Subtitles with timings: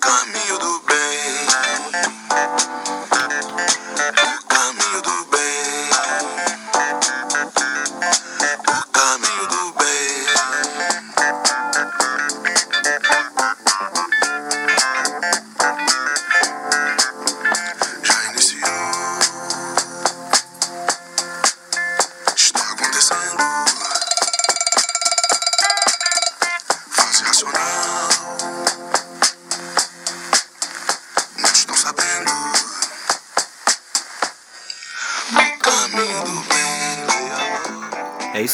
[0.00, 0.91] Caminho do bem.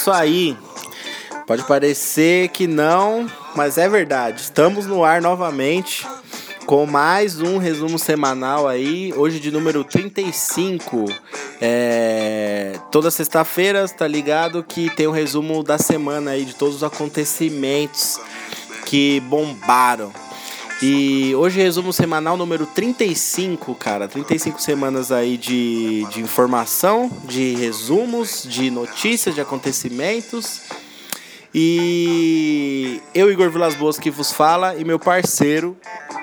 [0.08, 0.56] Isso aí.
[1.46, 4.40] Pode parecer que não, mas é verdade.
[4.40, 6.06] Estamos no ar novamente
[6.66, 11.06] com mais um resumo semanal aí, hoje de número 35.
[11.60, 16.84] É, toda sexta-feira, tá ligado que tem um resumo da semana aí de todos os
[16.84, 18.18] acontecimentos
[18.86, 20.10] que bombaram.
[20.80, 24.06] E hoje resumo semanal número 35, cara.
[24.06, 30.62] 35 semanas aí de, de informação, de resumos, de notícias, de acontecimentos.
[31.52, 35.76] E eu, Igor Vilas Boas, que vos fala, e meu parceiro,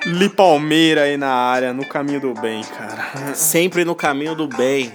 [0.06, 3.34] Li Palmeira aí na área, no caminho do bem, cara.
[3.34, 4.92] sempre no caminho do bem,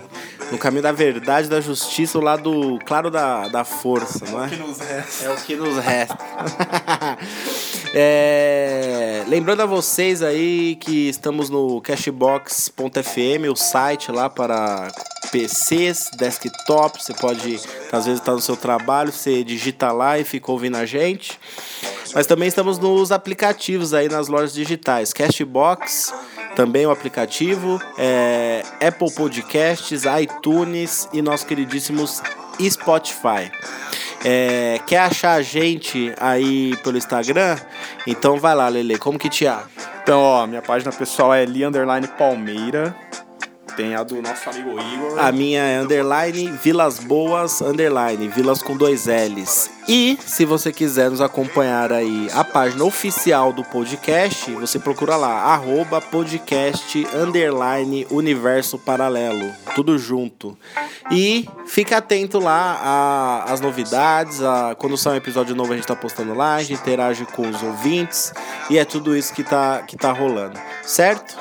[0.51, 4.47] no caminho da verdade, da justiça, o lado claro da, da força, não é?
[4.55, 5.25] nos resta.
[5.25, 6.17] É o que nos resta.
[7.93, 14.89] É, lembrando a vocês aí que estamos no cashbox.fm, o site lá para
[15.29, 17.03] PCs, desktop.
[17.03, 17.59] Você pode,
[17.91, 21.37] às vezes, estar no seu trabalho, você digita lá e fica ouvindo a gente.
[22.13, 25.11] Mas também estamos nos aplicativos aí nas lojas digitais.
[25.11, 26.13] Cashbox,
[26.55, 32.21] também o aplicativo, é, Apple Podcasts, iTunes e nosso queridíssimos
[32.59, 33.51] Spotify.
[34.23, 37.57] É, quer achar a gente aí pelo Instagram?
[38.05, 38.97] Então vai lá, Lele.
[38.97, 39.63] Como que te há?
[40.03, 42.95] Então, ó, minha página pessoal é Li Underline Palmeira.
[43.75, 45.17] Tem a do nosso amigo Igor.
[45.17, 49.69] A minha é underline Vilas Boas, underline Vilas com dois L's.
[49.87, 55.53] E se você quiser nos acompanhar aí a página oficial do podcast, você procura lá,
[55.53, 59.51] arroba podcast underline universo paralelo.
[59.75, 60.57] Tudo junto.
[61.09, 65.95] E fica atento lá às novidades, a, quando sai um episódio novo a gente tá
[65.95, 68.33] postando lá, a gente interage com os ouvintes
[68.69, 70.59] e é tudo isso que tá, que tá rolando.
[70.83, 71.35] Certo?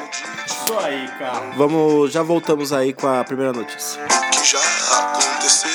[0.47, 1.53] Isso aí, cara.
[1.57, 4.01] Vamos, já voltamos aí com a primeira notícia.
[4.33, 5.71] que já aconteceu,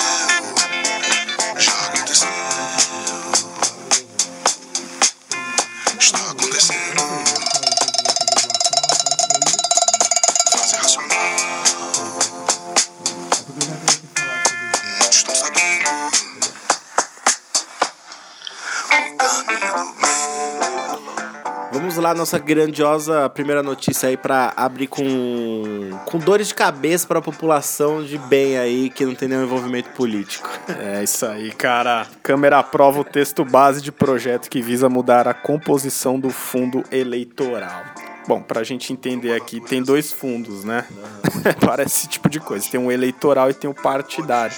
[21.72, 27.22] Vamos lá, nossa grandiosa primeira notícia aí pra abrir com, com dores de cabeça pra
[27.22, 30.50] população de bem aí que não tem nenhum envolvimento político.
[30.80, 32.08] É isso aí, cara.
[32.24, 37.84] Câmera aprova o texto base de projeto que visa mudar a composição do fundo eleitoral.
[38.28, 40.86] Bom, pra gente entender aqui, tem dois fundos, né?
[41.64, 42.68] Parece esse tipo de coisa.
[42.70, 44.56] Tem o eleitoral e tem o partidário.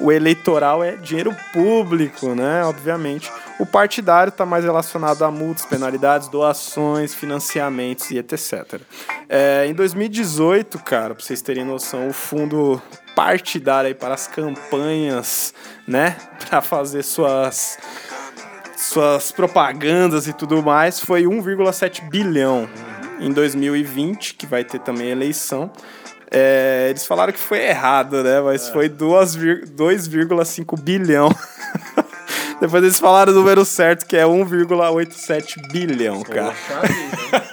[0.00, 2.64] O eleitoral é dinheiro público, né?
[2.64, 3.30] Obviamente.
[3.58, 8.80] O partidário está mais relacionado a multas, penalidades, doações, financiamentos e etc.
[9.28, 12.80] É, em 2018, cara, pra vocês terem noção, o fundo
[13.16, 15.52] partidário aí para as campanhas,
[15.86, 16.16] né?
[16.48, 17.76] Para fazer suas
[18.76, 22.66] suas propagandas e tudo mais foi 1,7 bilhão
[23.20, 25.70] em 2020, que vai ter também eleição.
[26.30, 28.40] É, eles falaram que foi errado, né?
[28.40, 31.28] Mas foi duas vir- 2,5 bilhão.
[32.60, 36.54] Depois eles falaram o número certo, que é 1,87 bilhão, cara.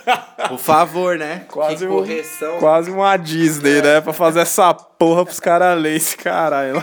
[0.47, 1.44] Por favor, né?
[1.50, 2.57] Quase que um- correção.
[2.59, 4.00] Quase uma Disney, né?
[4.01, 6.81] Pra fazer essa porra pros caras lerem esse caralho.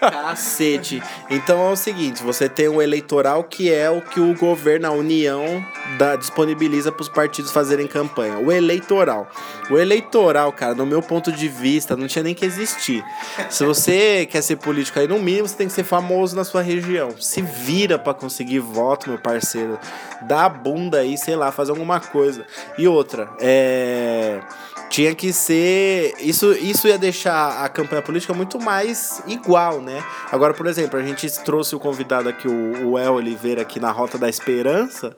[0.00, 1.02] Cacete.
[1.30, 4.90] Então é o seguinte, você tem o eleitoral que é o que o governo, a
[4.90, 5.64] União,
[5.96, 8.38] dá, disponibiliza para os partidos fazerem campanha.
[8.38, 9.28] O eleitoral.
[9.70, 13.04] O eleitoral, cara, no meu ponto de vista, não tinha nem que existir.
[13.50, 16.62] Se você quer ser político aí, no mínimo você tem que ser famoso na sua
[16.62, 17.10] região.
[17.20, 19.78] Se vira para conseguir voto, meu parceiro.
[20.22, 22.44] Dá a bunda aí, sei lá, faz alguma coisa.
[22.76, 24.40] E outra, é
[24.88, 26.14] tinha que ser.
[26.20, 30.02] Isso, isso ia deixar a campanha política muito mais igual, né?
[30.32, 33.90] Agora, por exemplo, a gente trouxe o convidado aqui, o, o El Oliveira, aqui na
[33.90, 35.14] Rota da Esperança,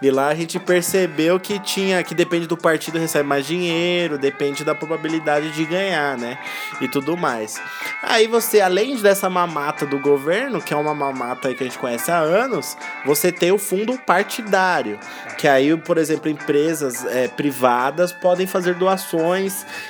[0.00, 2.02] e lá a gente percebeu que tinha.
[2.02, 6.38] que depende do partido recebe mais dinheiro, depende da probabilidade de ganhar, né?
[6.80, 7.60] E tudo mais.
[8.02, 12.10] Aí você, além dessa mamata do governo, que é uma mamata que a gente conhece
[12.10, 12.76] há anos,
[13.06, 14.98] você tem o fundo partidário.
[15.38, 19.11] Que aí, por exemplo, empresas é, privadas podem fazer doações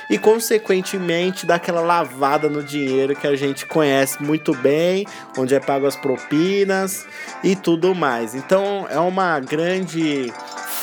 [0.09, 5.05] e, consequentemente, dar aquela lavada no dinheiro que a gente conhece muito bem,
[5.37, 7.05] onde é pago as propinas
[7.43, 8.35] e tudo mais.
[8.35, 10.31] Então, é uma grande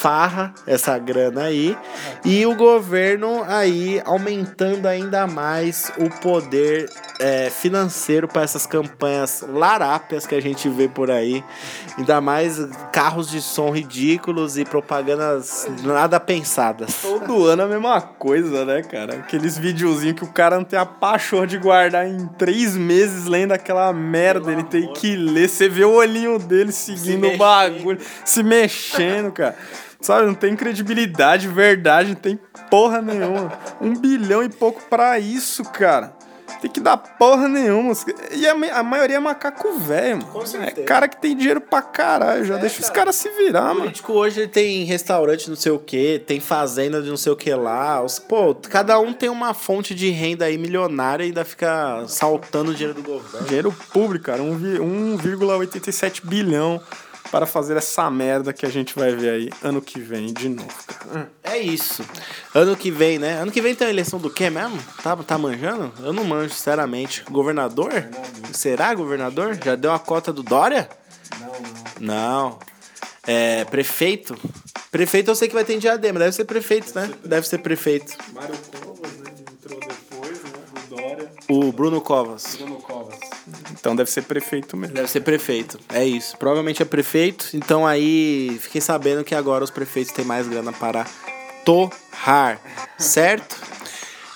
[0.01, 1.77] farra essa grana aí
[2.25, 6.89] e o governo aí aumentando ainda mais o poder
[7.19, 11.45] é, financeiro para essas campanhas larápias que a gente vê por aí,
[11.99, 12.59] ainda mais
[12.91, 17.03] carros de som ridículos e propagandas nada pensadas.
[17.03, 19.17] Todo ano a mesma coisa, né, cara?
[19.17, 23.53] Aqueles videozinhos que o cara não tem a pachorra de guardar em três meses lendo
[23.53, 25.47] aquela merda, ele tem que ler.
[25.47, 29.55] Você vê o olhinho dele seguindo o bagulho, se mexendo, cara.
[30.01, 32.39] Sabe, não tem credibilidade, verdade, não tem
[32.71, 33.53] porra nenhuma.
[33.81, 36.15] Um bilhão e pouco pra isso, cara.
[36.61, 37.93] Tem que dar porra nenhuma.
[38.33, 40.31] E a, a maioria é macaco velho, mano.
[40.33, 40.87] Com É certeza.
[40.87, 42.45] cara que tem dinheiro pra caralho.
[42.45, 42.95] Já É, deixa os cara.
[42.99, 43.81] caras se virar, O mano.
[43.83, 47.37] político hoje ele tem restaurante não sei o que, tem fazenda de não sei o
[47.37, 48.03] que lá.
[48.03, 52.73] Os, pô, cada um tem uma fonte de renda aí milionária e ainda fica saltando
[52.73, 53.47] o dinheiro do governo.
[53.47, 54.43] Dinheiro público, cara.
[54.43, 56.81] um vi- 1,87 bilhão
[57.31, 60.75] para fazer essa merda que a gente vai ver aí ano que vem de novo,
[60.87, 61.31] cara.
[61.43, 62.05] É isso.
[62.55, 63.41] Ano que vem, né?
[63.41, 64.79] Ano que vem tem a eleição do quê mesmo?
[65.03, 65.93] Tá, tá manjando?
[66.03, 67.25] Eu não manjo, sinceramente.
[67.31, 67.91] Governador?
[68.53, 69.59] Será governador?
[69.65, 70.89] Já deu a cota do Dória?
[71.39, 71.47] Não,
[72.01, 72.49] não.
[72.49, 72.59] Não.
[73.27, 74.37] É, prefeito?
[74.91, 76.19] Prefeito eu sei que vai ter em Diadema.
[76.19, 77.11] Deve ser prefeito, né?
[77.25, 78.17] Deve ser prefeito.
[78.33, 79.31] Mário Covas, né?
[79.53, 80.51] Entrou depois, né?
[80.89, 81.31] Do Dória.
[81.49, 82.59] O Bruno Covas.
[82.83, 83.30] Covas.
[83.73, 84.95] Então deve ser prefeito mesmo.
[84.95, 85.79] Deve ser prefeito.
[85.89, 86.37] É isso.
[86.37, 87.51] Provavelmente é prefeito.
[87.55, 91.07] Então aí fiquei sabendo que agora os prefeitos têm mais grana para
[91.65, 92.61] torrar.
[92.99, 93.57] Certo?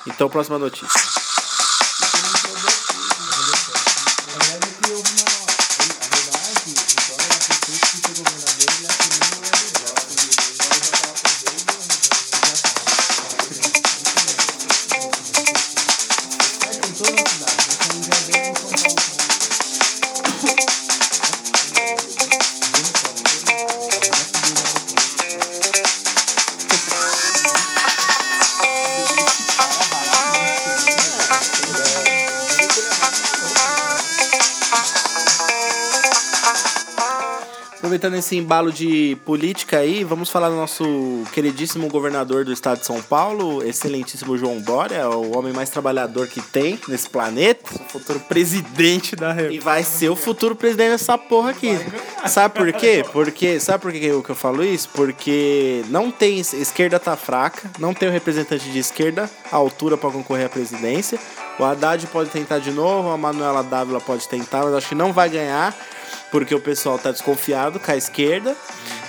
[0.06, 1.23] Então, próxima notícia.
[37.94, 42.86] Aproveitando esse embalo de política aí, vamos falar do nosso queridíssimo governador do estado de
[42.86, 47.70] São Paulo, excelentíssimo João Dória, o homem mais trabalhador que tem nesse planeta.
[47.88, 49.64] Futuro presidente da E República.
[49.64, 51.78] vai ser o futuro presidente dessa porra aqui.
[52.26, 53.04] Sabe por quê?
[53.12, 54.88] Porque, sabe por que eu, que eu falo isso?
[54.88, 60.10] Porque não tem esquerda tá fraca, não tem o representante de esquerda à altura para
[60.10, 61.16] concorrer à presidência.
[61.60, 65.12] O Haddad pode tentar de novo, a Manuela Dávila pode tentar, mas acho que não
[65.12, 65.72] vai ganhar,
[66.34, 68.56] porque o pessoal tá desconfiado com a esquerda.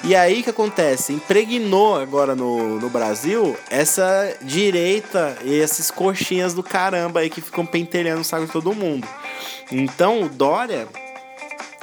[0.04, 1.12] E aí o que acontece?
[1.12, 7.66] Impregnou agora no, no Brasil essa direita e esses coxinhas do caramba aí que ficam
[7.66, 9.08] pentelhando o saco de todo mundo.
[9.72, 10.88] Então o Dória,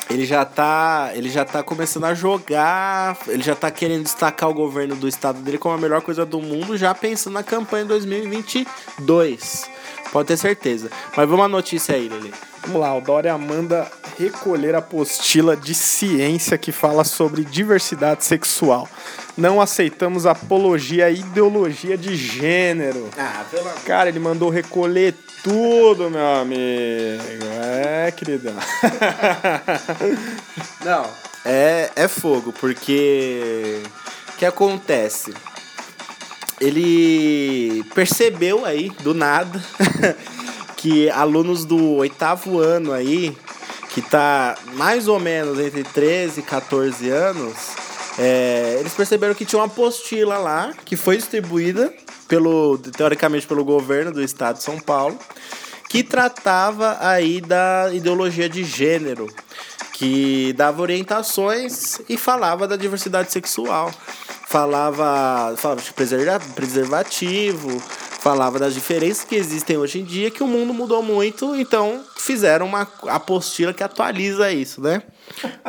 [0.09, 4.55] ele já tá, ele já tá começando a jogar, ele já tá querendo destacar o
[4.55, 9.72] governo do estado dele como a melhor coisa do mundo, já pensando na campanha 2022.
[10.11, 10.91] Pode ter certeza.
[11.17, 12.33] Mas vamos à notícia aí, Lele.
[12.63, 18.89] Vamos lá, o Dória manda recolher a apostila de ciência que fala sobre diversidade sexual.
[19.37, 23.09] Não aceitamos apologia à ideologia de gênero.
[23.19, 23.83] Ah, pelo amor.
[23.85, 27.45] Cara, ele mandou recolher tudo, meu amigo.
[27.65, 28.55] É, queridão.
[30.85, 31.05] Não,
[31.45, 33.83] é, é fogo, porque
[34.29, 35.35] o que acontece?
[36.63, 39.61] Ele percebeu aí, do nada,
[40.79, 43.37] que alunos do oitavo ano aí,
[43.91, 47.53] que tá mais ou menos entre 13 e 14 anos,
[48.17, 51.93] é, eles perceberam que tinha uma apostila lá, que foi distribuída,
[52.29, 55.19] pelo, teoricamente pelo governo do estado de São Paulo,
[55.89, 59.27] que tratava aí da ideologia de gênero,
[59.95, 63.93] que dava orientações e falava da diversidade sexual.
[64.53, 67.81] Falava, falava de preserva- preservativo,
[68.21, 72.67] falava das diferenças que existem hoje em dia, que o mundo mudou muito, então fizeram
[72.67, 75.03] uma apostila que atualiza isso, né?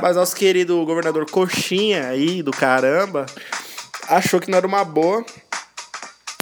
[0.02, 3.25] Mas nosso querido governador Coxinha aí, do caramba,
[4.10, 5.24] achou que não era uma boa,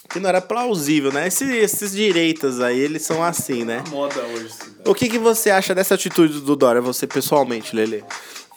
[0.09, 1.27] que não era plausível, né?
[1.27, 3.83] Esses, esses direitas aí, eles são assim, né?
[3.89, 4.49] Moda hoje.
[4.87, 8.03] O que, que você acha dessa atitude do Dória, você pessoalmente, Lele?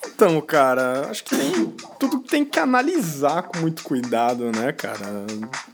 [0.06, 1.74] Então, cara, acho que tem.
[1.98, 5.24] Tudo tem que analisar com muito cuidado, né, cara?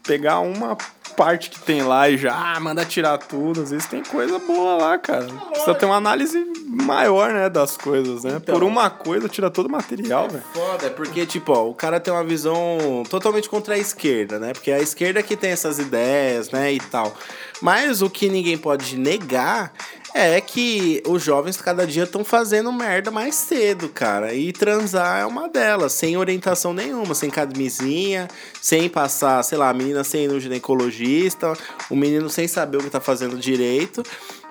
[0.02, 0.76] Pegar uma
[1.16, 3.62] parte que tem lá e já ah, manda tirar tudo.
[3.62, 5.26] Às vezes tem coisa boa lá, cara.
[5.50, 8.38] Precisa ter uma análise maior, né, das coisas, né?
[8.42, 8.54] Então.
[8.54, 10.44] Por uma coisa, tira todo o material, velho.
[10.52, 14.52] Foda, é porque, tipo, ó, o cara tem uma visão totalmente contra a esquerda, né?
[14.52, 17.14] Porque é a esquerda que tem essas ideias, né, e tal.
[17.60, 19.72] Mas o que ninguém pode negar
[20.14, 24.34] é que os jovens cada dia estão fazendo merda mais cedo, cara.
[24.34, 28.28] E transar é uma delas, sem orientação nenhuma, sem camisinha,
[28.60, 31.52] sem passar, sei lá, a menina sem ir no ginecologista,
[31.88, 34.02] o menino sem saber o que tá fazendo direito.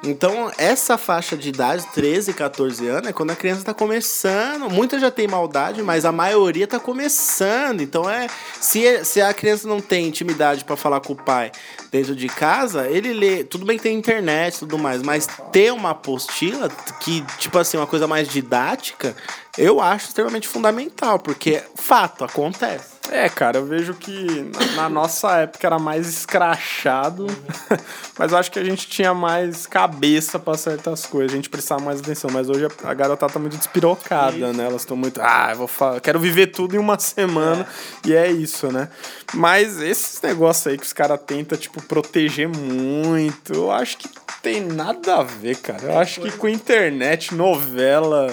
[0.03, 4.69] Então, essa faixa de idade, 13, 14 anos, é quando a criança tá começando.
[4.69, 7.81] Muita já tem maldade, mas a maioria tá começando.
[7.81, 8.27] Então, é.
[8.59, 11.51] Se, se a criança não tem intimidade para falar com o pai
[11.91, 13.43] dentro de casa, ele lê.
[13.43, 16.69] Tudo bem que tem internet e tudo mais, mas ter uma apostila
[17.01, 19.15] que, tipo assim, uma coisa mais didática,
[19.57, 22.98] eu acho extremamente fundamental, porque fato, acontece.
[23.11, 27.25] É, cara, eu vejo que na, na nossa época era mais escrachado,
[28.17, 31.81] mas eu acho que a gente tinha mais cabeça pra certas coisas, a gente precisava
[31.81, 32.29] mais atenção.
[32.31, 34.65] Mas hoje a, a garotada tá muito despirocada, né?
[34.65, 35.19] Elas estão muito.
[35.21, 37.65] Ah, eu vou fa- quero viver tudo em uma semana,
[38.05, 38.89] e é isso, né?
[39.33, 44.07] Mas esses negócios aí que os caras tentam, tipo, proteger muito, eu acho que
[44.41, 45.83] tem nada a ver, cara.
[45.83, 48.27] Eu acho que com internet, novela,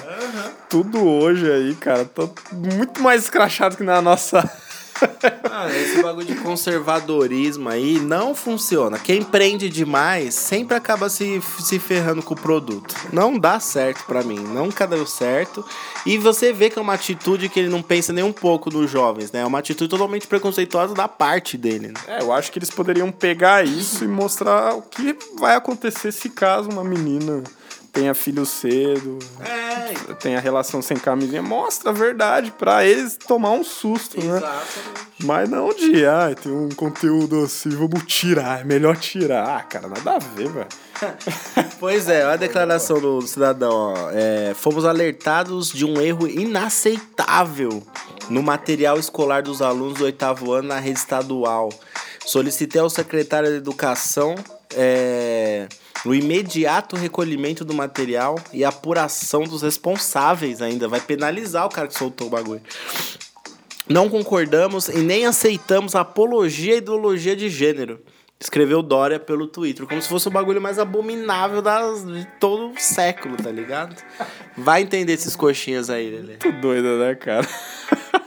[0.68, 4.49] tudo hoje aí, cara, tô muito mais escrachado que na nossa.
[5.50, 8.98] Ah, esse bagulho de conservadorismo aí não funciona.
[8.98, 12.94] Quem prende demais sempre acaba se, se ferrando com o produto.
[13.12, 15.64] Não dá certo pra mim, nunca deu certo.
[16.04, 18.90] E você vê que é uma atitude que ele não pensa nem um pouco nos
[18.90, 19.40] jovens, né?
[19.40, 21.88] É uma atitude totalmente preconceituosa da parte dele.
[21.88, 21.94] Né?
[22.06, 26.28] É, eu acho que eles poderiam pegar isso e mostrar o que vai acontecer se
[26.28, 27.42] caso uma menina
[27.96, 29.65] tenha filho cedo, É,
[30.20, 31.42] tenha relação sem camisinha.
[31.42, 34.42] Mostra a verdade pra eles tomar um susto, né?
[35.24, 39.56] Mas não de, ah, tem um conteúdo assim, vamos tirar, é melhor tirar.
[39.56, 40.68] Ah, cara, nada a ver, velho.
[41.78, 43.94] Pois é, olha a declaração do cidadão.
[43.94, 44.10] Ó.
[44.12, 47.82] É, fomos alertados de um erro inaceitável
[48.30, 51.70] no material escolar dos alunos do oitavo ano na rede estadual.
[52.24, 54.34] Solicitei ao secretário de Educação
[54.75, 55.68] é,
[56.04, 60.88] o imediato recolhimento do material e apuração dos responsáveis ainda.
[60.88, 62.62] Vai penalizar o cara que soltou o bagulho.
[63.88, 68.00] Não concordamos e nem aceitamos apologia à ideologia de gênero.
[68.38, 72.78] Escreveu Dória pelo Twitter, como se fosse o bagulho mais abominável das, de todo o
[72.78, 73.96] século, tá ligado?
[74.56, 76.37] Vai entender esses coxinhas aí, Lelê.
[76.44, 77.49] Muito doido, né, cara?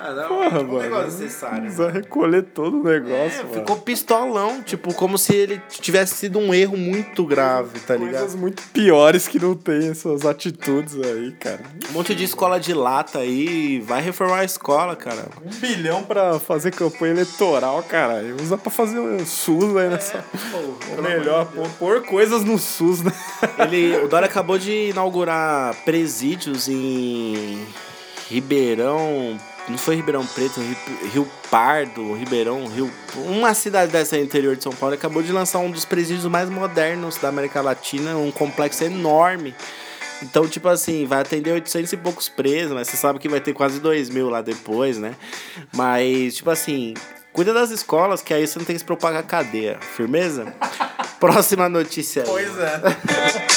[0.00, 1.04] Ah, não, Porra, um negócio mano.
[1.04, 1.60] necessário.
[1.62, 3.54] Precisa recolher todo o negócio, É, mano.
[3.54, 8.10] ficou pistolão, tipo, como se ele tivesse sido um erro muito grave, tá ligado?
[8.20, 11.60] Coisas muito piores que não tem essas atitudes aí, cara.
[11.90, 15.26] Um monte de escola de lata aí, vai reformar a escola, cara.
[15.44, 18.22] Um bilhão pra fazer campanha eleitoral, cara.
[18.40, 20.24] Usa pra fazer o SUS aí nessa.
[20.96, 23.12] É melhor pôr, pôr coisas no SUS, né?
[23.58, 27.66] Ele, o Dória acabou de inaugurar presídios em
[28.30, 29.38] Ribeirão.
[29.68, 30.76] Não foi Ribeirão Preto, Rio,
[31.12, 32.90] Rio Pardo, Ribeirão, Rio.
[33.16, 34.94] Uma cidade dessa aí, interior de São Paulo.
[34.94, 39.54] Acabou de lançar um dos presídios mais modernos da América Latina, um complexo enorme.
[40.22, 43.52] Então, tipo assim, vai atender 800 e poucos presos, mas você sabe que vai ter
[43.52, 45.14] quase 2 mil lá depois, né?
[45.72, 46.94] Mas, tipo assim,
[47.32, 49.78] cuida das escolas, que aí você não tem que se propagar cadeia.
[49.80, 50.52] Firmeza?
[51.20, 52.44] Próxima notícia aí.
[52.44, 53.46] é.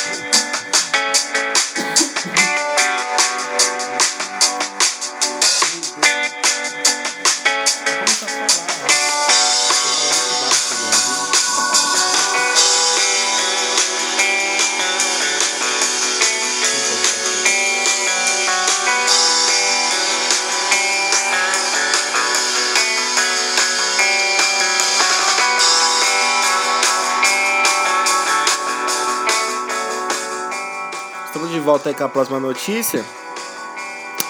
[31.82, 33.04] volta aí com a próxima notícia.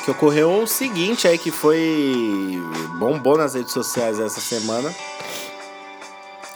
[0.06, 2.62] Que ocorreu o seguinte aí que foi
[2.98, 4.94] bombou nas redes sociais essa semana.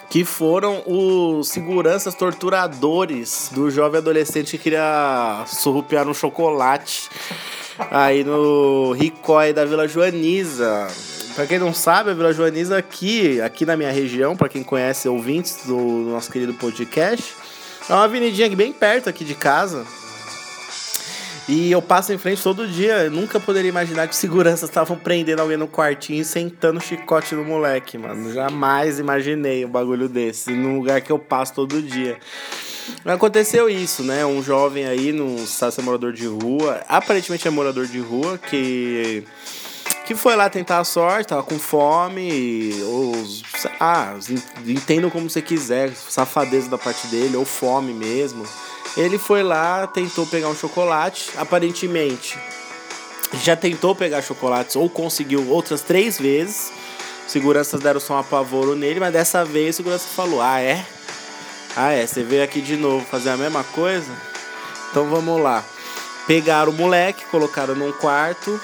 [0.09, 7.09] Que foram os seguranças torturadores do jovem adolescente que queria surrupiar um chocolate
[7.91, 10.87] aí no Ricói da Vila Joaniza.
[11.35, 15.09] Pra quem não sabe, a Vila Joaniza aqui, aqui na minha região, pra quem conhece
[15.09, 17.35] ouvintes do nosso querido podcast,
[17.89, 19.85] é uma avenidinha aqui bem perto aqui de casa.
[21.47, 23.03] E eu passo em frente todo dia.
[23.03, 27.35] Eu nunca poderia imaginar que os seguranças estavam prendendo alguém no quartinho e sentando chicote
[27.35, 28.33] no moleque, mano.
[28.33, 30.51] Jamais imaginei um bagulho desse.
[30.51, 32.17] Num lugar que eu passo todo dia.
[33.03, 34.25] Aconteceu isso, né?
[34.25, 38.37] Um jovem aí, não sabe se é morador de rua, aparentemente é morador de rua,
[38.37, 39.23] que
[40.05, 42.71] que foi lá tentar a sorte, tava com fome,
[43.57, 44.15] sei lá,
[44.67, 48.45] entendam como você quiser, safadeza da parte dele, ou fome mesmo.
[48.95, 52.37] Ele foi lá, tentou pegar um chocolate, aparentemente
[53.43, 56.71] já tentou pegar chocolates ou conseguiu outras três vezes.
[57.27, 60.85] Seguranças deram só um apavoro nele, mas dessa vez o segurança falou: Ah, é?
[61.75, 62.05] Ah, é?
[62.05, 64.11] Você veio aqui de novo fazer a mesma coisa?
[64.89, 65.63] Então vamos lá.
[66.27, 68.59] Pegaram o moleque, colocaram num quarto,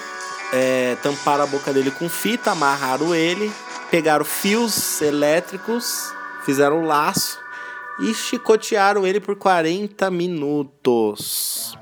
[0.52, 3.52] é, tamparam a boca dele com fita, amarraram ele,
[3.90, 6.12] pegaram fios elétricos,
[6.44, 7.41] fizeram um laço
[8.00, 11.76] e chicotearam ele por 40 minutos.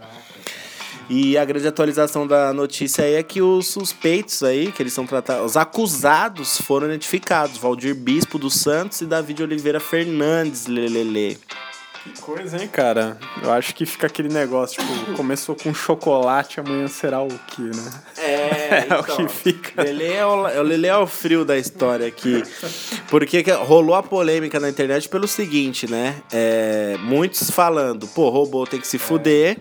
[1.13, 5.05] E a grande atualização da notícia aí é que os suspeitos aí, que eles são
[5.05, 11.37] tratados, os acusados foram identificados, Valdir Bispo dos Santos e David Oliveira Fernandes, lelele.
[12.03, 13.19] Que coisa, hein, cara?
[13.43, 17.93] Eu acho que fica aquele negócio, tipo, começou com chocolate, amanhã será o quê, né?
[18.17, 19.83] É, é o que fica.
[19.83, 22.43] Lele é o, o Lele é o frio da história aqui.
[23.09, 26.23] Porque rolou a polêmica na internet pelo seguinte, né?
[26.33, 29.59] É, muitos falando, pô, robô tem que se fuder.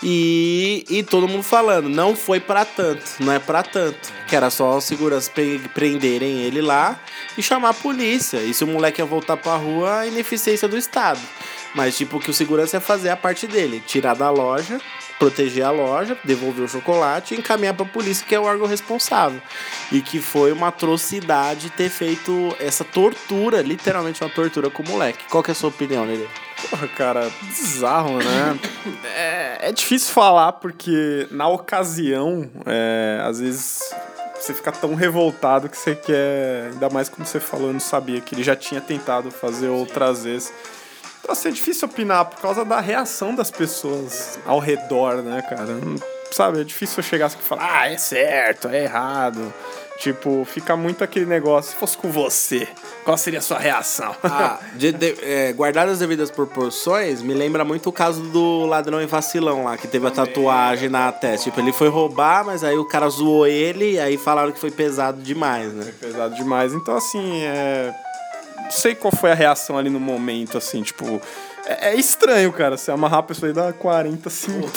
[0.00, 4.12] E, e todo mundo falando, não foi para tanto, não é para tanto.
[4.28, 5.32] Que era só os seguranças
[5.74, 7.00] prenderem ele lá
[7.36, 8.38] e chamar a polícia.
[8.38, 11.20] E se o moleque ia voltar pra rua, a ineficiência do Estado.
[11.74, 14.80] Mas, tipo, que o segurança ia fazer a parte dele: tirar da loja,
[15.18, 19.40] proteger a loja, devolver o chocolate e encaminhar pra polícia, que é o órgão responsável.
[19.90, 25.24] E que foi uma atrocidade ter feito essa tortura, literalmente uma tortura com o moleque.
[25.30, 26.28] Qual que é a sua opinião, Lele?
[26.68, 28.58] Porra, cara, bizarro, né?
[29.16, 33.80] é, é difícil falar porque na ocasião, é, às vezes
[34.42, 36.70] você fica tão revoltado que você quer.
[36.72, 40.24] Ainda mais como você falou, eu não sabia que ele já tinha tentado fazer outras
[40.24, 40.52] vezes.
[41.20, 45.78] Então, assim, é difícil opinar por causa da reação das pessoas ao redor, né, cara?
[46.32, 49.52] Sabe, é difícil chegar aqui e falar, ah, é certo, é errado.
[50.02, 51.70] Tipo, fica muito aquele negócio.
[51.70, 52.66] Se fosse com você,
[53.04, 54.12] qual seria a sua reação?
[54.24, 59.00] Ah, de, de, é, guardado as devidas proporções, me lembra muito o caso do ladrão
[59.00, 61.44] em vacilão lá, que teve a tatuagem na testa.
[61.44, 64.72] Tipo, ele foi roubar, mas aí o cara zoou ele e aí falaram que foi
[64.72, 65.84] pesado demais, né?
[65.84, 66.72] Foi pesado demais.
[66.72, 67.94] Então, assim, é.
[68.64, 71.20] Não sei qual foi a reação ali no momento, assim, tipo
[71.64, 74.28] é, é, estranho, cara, você amarrar a pessoa e dar 40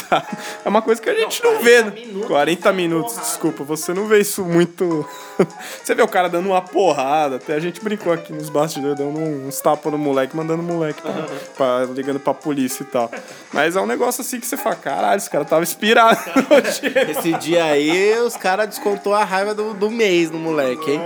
[0.07, 0.25] tá?
[0.63, 1.91] É uma coisa que a gente não, não vê, né?
[1.91, 3.29] Minutos, 40 minutos, porrada.
[3.29, 5.07] desculpa, você não vê isso muito.
[5.83, 9.17] você vê o cara dando uma porrada, até a gente brincou aqui nos bastidores, dando
[9.17, 11.25] uns tapas no moleque, mandando o moleque pra, uhum.
[11.57, 13.09] pra, ligando pra polícia e tal.
[13.51, 16.19] Mas é um negócio assim que você fala, caralho, esse cara tava inspirado
[17.09, 21.01] Esse dia aí, os caras descontou a raiva do, do mês no moleque, hein?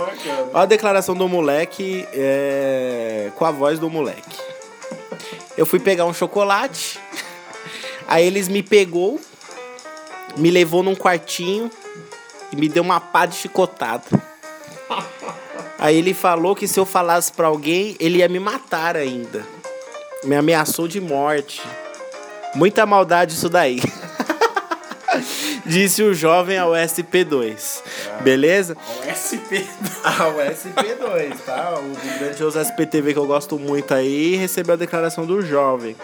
[0.52, 4.59] Olha a declaração do moleque é, com a voz do moleque.
[5.56, 6.98] Eu fui pegar um chocolate.
[8.06, 9.20] Aí eles me pegou,
[10.36, 11.70] me levou num quartinho
[12.52, 14.04] e me deu uma pá de chicotada.
[15.78, 19.46] Aí ele falou que se eu falasse para alguém, ele ia me matar ainda.
[20.24, 21.62] Me ameaçou de morte.
[22.54, 23.80] Muita maldade isso daí.
[25.70, 27.82] Disse o jovem ao SP2.
[28.22, 28.76] Beleza?
[28.76, 29.66] Ao SP2.
[30.02, 31.78] Ao SP2, tá?
[31.78, 35.94] O grandioso SPTV que eu gosto muito aí recebeu a declaração do jovem.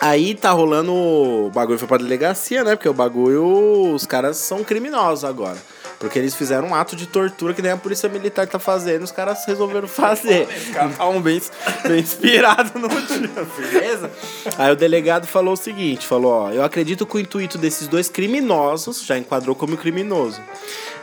[0.00, 0.92] Aí tá rolando.
[0.92, 2.76] O bagulho foi pra delegacia, né?
[2.76, 3.92] Porque o bagulho.
[3.92, 5.58] Os caras são criminosos agora.
[5.98, 9.12] Porque eles fizeram um ato de tortura que nem a polícia militar tá fazendo, os
[9.12, 10.48] caras resolveram fazer.
[10.54, 11.40] Estavam bem,
[11.86, 13.30] bem inspirados no dia.
[13.70, 14.10] Beleza?
[14.58, 18.08] Aí o delegado falou o seguinte: falou, ó, eu acredito que o intuito desses dois
[18.08, 20.40] criminosos, já enquadrou como criminoso,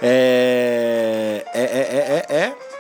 [0.02, 1.46] é.
[1.54, 2.71] É, é, é, é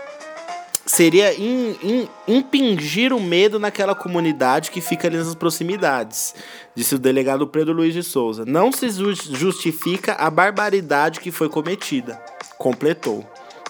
[0.91, 6.36] seria in, in, impingir o medo naquela comunidade que fica ali nas proximidades,
[6.75, 8.43] disse o delegado Pedro Luiz de Souza.
[8.45, 12.21] Não se justifica a barbaridade que foi cometida.
[12.58, 13.25] Completou.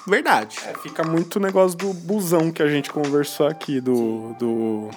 [0.08, 0.58] Verdade.
[0.66, 4.90] É, fica muito o negócio do busão que a gente conversou aqui, do, do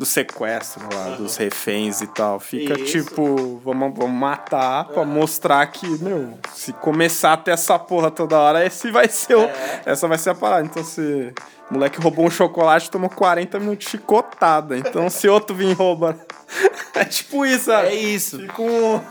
[0.00, 1.16] do sequestro lá, uhum.
[1.16, 2.40] dos reféns e tal.
[2.40, 3.04] Fica Isso.
[3.04, 4.94] tipo, vamos, vamos matar uhum.
[4.94, 9.34] pra mostrar que, meu, se começar a ter essa porra toda hora, esse vai ser
[9.34, 9.82] o, é.
[9.84, 10.64] essa vai ser a parada.
[10.64, 11.34] Então se
[11.70, 14.78] o moleque roubou um chocolate, tomou 40 minutos de chicotada.
[14.78, 16.16] Então se outro vir roubar.
[16.96, 17.88] é tipo isso, sabe?
[17.88, 18.38] É isso.
[18.38, 19.02] Fica um.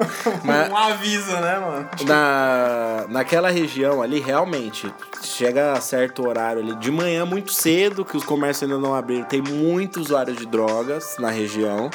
[0.44, 1.88] Mas, um aviso, né, mano?
[2.06, 8.16] Na, naquela região ali, realmente, chega a certo horário ali, de manhã muito cedo, que
[8.16, 11.90] os comércios ainda não abriram, tem muitos usuários de drogas na região.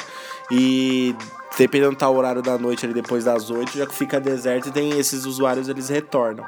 [0.50, 1.14] E
[1.58, 4.72] dependendo do tal horário da noite ali depois das 8, já que fica deserto e
[4.72, 6.44] tem esses usuários eles retornam.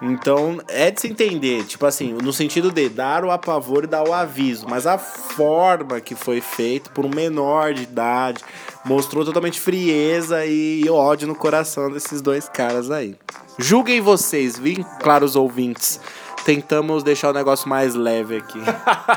[0.00, 4.02] Então é de se entender, tipo assim, no sentido de dar o apavoro e dar
[4.02, 8.42] o aviso, mas a forma que foi feito por um menor de idade
[8.86, 13.16] mostrou totalmente frieza e ódio no coração desses dois caras aí.
[13.58, 16.00] Julguem vocês, viu, claros ouvintes.
[16.46, 18.60] Tentamos deixar o negócio mais leve aqui.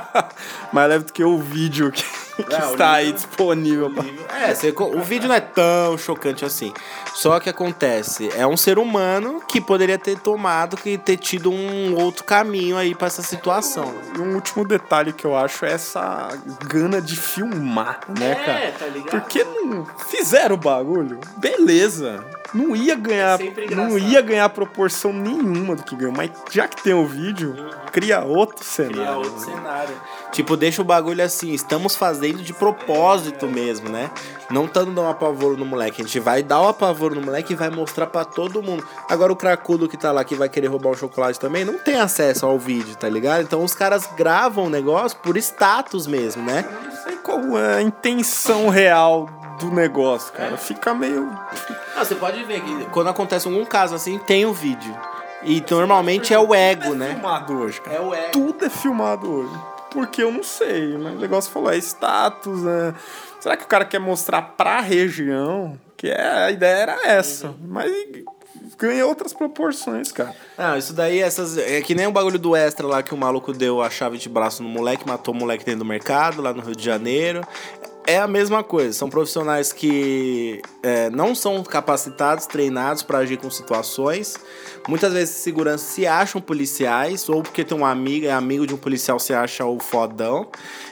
[0.73, 2.03] Mais leve do que o vídeo que,
[2.43, 3.91] que É, está aí disponível.
[3.91, 4.03] pra-
[4.39, 6.73] É, você o vídeo não é tão chocante assim.
[7.13, 11.95] Só que acontece, é um ser humano que poderia ter tomado, que ter tido um
[12.01, 13.93] outro caminho aí pra essa situação.
[14.15, 16.29] E um último detalhe que eu acho é essa
[16.65, 18.71] gana de filmar, né, cara?
[18.79, 19.11] tá ligado?
[19.21, 22.23] Porque não fizeram o bagulho, beleza.
[22.53, 23.75] Não ia ganhar, engraçado.
[23.75, 27.55] não ia ganhar proporção nenhuma do que ganhou, mas já que tem o vídeo,
[27.91, 28.97] cria outro cenário.
[28.97, 29.95] Cria outro cenário.
[30.31, 34.09] Tipo, deixa o bagulho assim, estamos fazendo de propósito mesmo, né?
[34.49, 36.01] Não tá dando um apavoro no moleque.
[36.01, 38.85] A gente vai dar o apavoro no moleque e vai mostrar pra todo mundo.
[39.07, 41.99] Agora o cracudo que tá lá, que vai querer roubar um chocolate também, não tem
[41.99, 43.41] acesso ao vídeo, tá ligado?
[43.41, 46.65] Então os caras gravam o negócio por status mesmo, né?
[46.67, 50.57] Eu Não sei qual é a intenção real do negócio, cara.
[50.57, 51.29] Fica meio.
[51.95, 54.95] Ah, você pode ver que quando acontece algum caso assim, tem o vídeo.
[55.43, 57.13] E normalmente é o ego, Tudo é né?
[57.13, 57.97] filmado hoje, cara.
[57.97, 58.31] É o ego.
[58.31, 59.53] Tudo é filmado hoje.
[59.91, 62.93] Porque eu não sei, mas o negócio falou, é status, né?
[63.39, 65.79] Será que o cara quer mostrar pra região?
[65.95, 67.53] Que é, a ideia era essa.
[67.61, 67.91] Mas
[68.77, 70.35] ganha outras proporções, cara.
[70.57, 71.57] Não, isso daí, essas.
[71.57, 74.29] É que nem o bagulho do extra lá que o maluco deu a chave de
[74.29, 77.41] braço no moleque, matou o moleque dentro do mercado, lá no Rio de Janeiro.
[78.09, 83.51] É a mesma coisa, são profissionais que é, não são capacitados, treinados para agir com
[83.51, 84.35] situações.
[84.87, 88.77] Muitas vezes segurança se acham policiais, ou porque tem um amigo, é amigo de um
[88.77, 90.47] policial, se acha o fodão.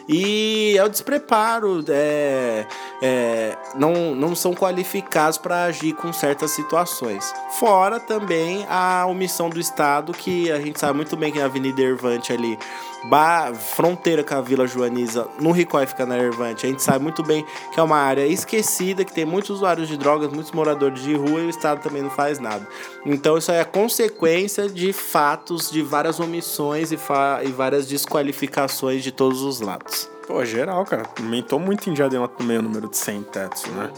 [0.08, 2.67] E é o despreparo, é,
[3.01, 7.34] é, não, não são qualificados para agir com certas situações.
[7.60, 11.82] Fora também a omissão do Estado, que a gente sabe muito bem que a Avenida
[11.82, 12.60] Ervante ali,
[13.06, 17.24] ba- fronteira com a Vila Joaniza, no Ricói fica na Ervante, a gente sabe muito
[17.24, 21.14] bem que é uma área esquecida, que tem muitos usuários de drogas, muitos moradores de
[21.16, 22.68] rua e o Estado também não faz nada.
[23.06, 26.98] Então isso aí é consequência de fatos, de várias omissões e,
[27.46, 30.10] e várias desqualificações de todos os lados.
[30.28, 31.04] Pô, geral, cara.
[31.20, 33.90] Aumentou muito em Diadema também o número de sem tetos, né?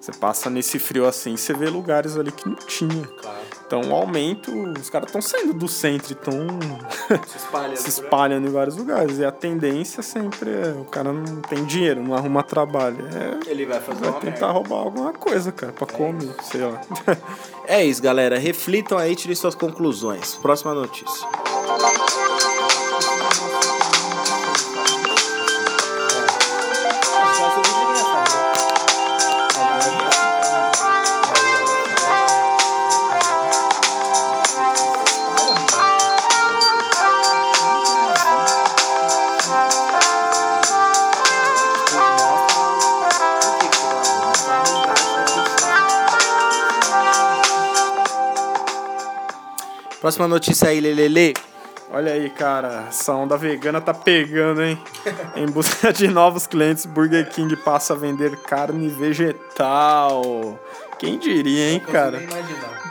[0.00, 3.08] Você passa nesse frio assim, você vê lugares ali que não tinha.
[3.74, 6.46] Então, o aumento, os caras estão saindo do centro e estão
[7.26, 7.74] Se espalha.
[7.74, 9.18] se espalhando em vários lugares.
[9.18, 12.98] E a tendência sempre é: o cara não tem dinheiro, não arruma trabalho.
[13.06, 14.46] É, Ele vai fazer vai tentar merda.
[14.48, 16.80] roubar alguma coisa, cara, pra comer, sei lá.
[17.66, 18.38] É isso, galera.
[18.38, 20.34] Reflitam aí e tirem suas conclusões.
[20.34, 21.26] Próxima notícia.
[50.02, 51.32] Próxima notícia aí, Lelele.
[51.88, 54.76] Olha aí, cara, essa onda vegana tá pegando, hein?
[55.36, 60.58] em busca de novos clientes, Burger King passa a vender carne vegetal.
[60.98, 62.20] Quem diria, hein, cara?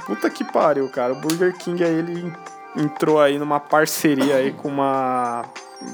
[0.05, 1.11] Puta que pariu, cara.
[1.11, 2.33] O Burger King aí, ele
[2.77, 5.43] entrou aí numa parceria aí com uma,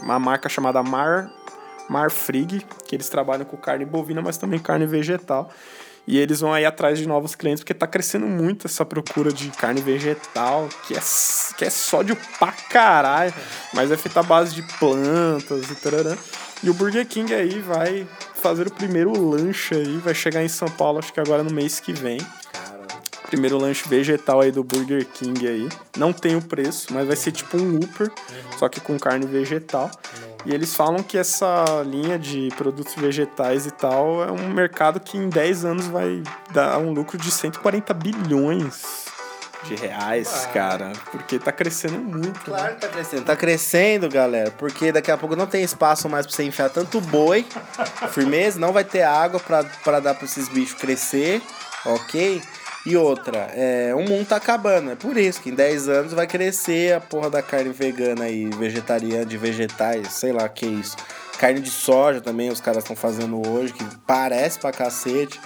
[0.04, 1.32] uma marca chamada Mar,
[1.89, 5.52] Marfrig, que eles trabalham com carne bovina, mas também carne vegetal.
[6.08, 9.50] E eles vão aí atrás de novos clientes, porque tá crescendo muito essa procura de
[9.50, 11.02] carne vegetal, que é,
[11.58, 13.34] que é sódio pra caralho,
[13.73, 16.15] mas é feita à base de plantas e tararã.
[16.63, 20.69] E o Burger King aí vai fazer o primeiro lanche aí, vai chegar em São
[20.69, 22.19] Paulo, acho que agora no mês que vem.
[23.28, 25.67] Primeiro lanche vegetal aí do Burger King aí.
[25.97, 28.10] Não tem o preço, mas vai ser tipo um Whopper,
[28.58, 29.91] só que com carne vegetal.
[30.48, 35.18] E eles falam que essa linha de produtos vegetais e tal é um mercado que
[35.18, 39.04] em 10 anos vai dar um lucro de 140 bilhões
[39.66, 40.94] de reais, cara.
[41.12, 42.28] Porque tá crescendo muito.
[42.30, 42.34] né?
[42.46, 43.24] Claro que tá crescendo.
[43.26, 47.02] Tá crescendo, galera, porque daqui a pouco não tem espaço mais pra você enfiar tanto
[47.02, 47.46] boi,
[48.12, 51.42] firmeza, não vai ter água pra, pra dar pra esses bichos crescer,
[51.84, 52.42] ok?
[52.86, 54.92] E outra, é, o mundo tá acabando.
[54.92, 58.46] É por isso que em 10 anos vai crescer a porra da carne vegana aí,
[58.50, 60.96] vegetariana, de vegetais, sei lá que é isso.
[61.38, 65.40] Carne de soja também os caras estão fazendo hoje, que parece pra cacete.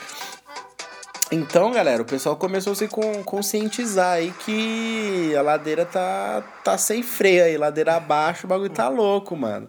[1.33, 6.77] Então, galera, o pessoal começou a se con- conscientizar aí que a ladeira tá, tá
[6.77, 9.67] sem freio aí, ladeira abaixo, o bagulho tá louco, mano.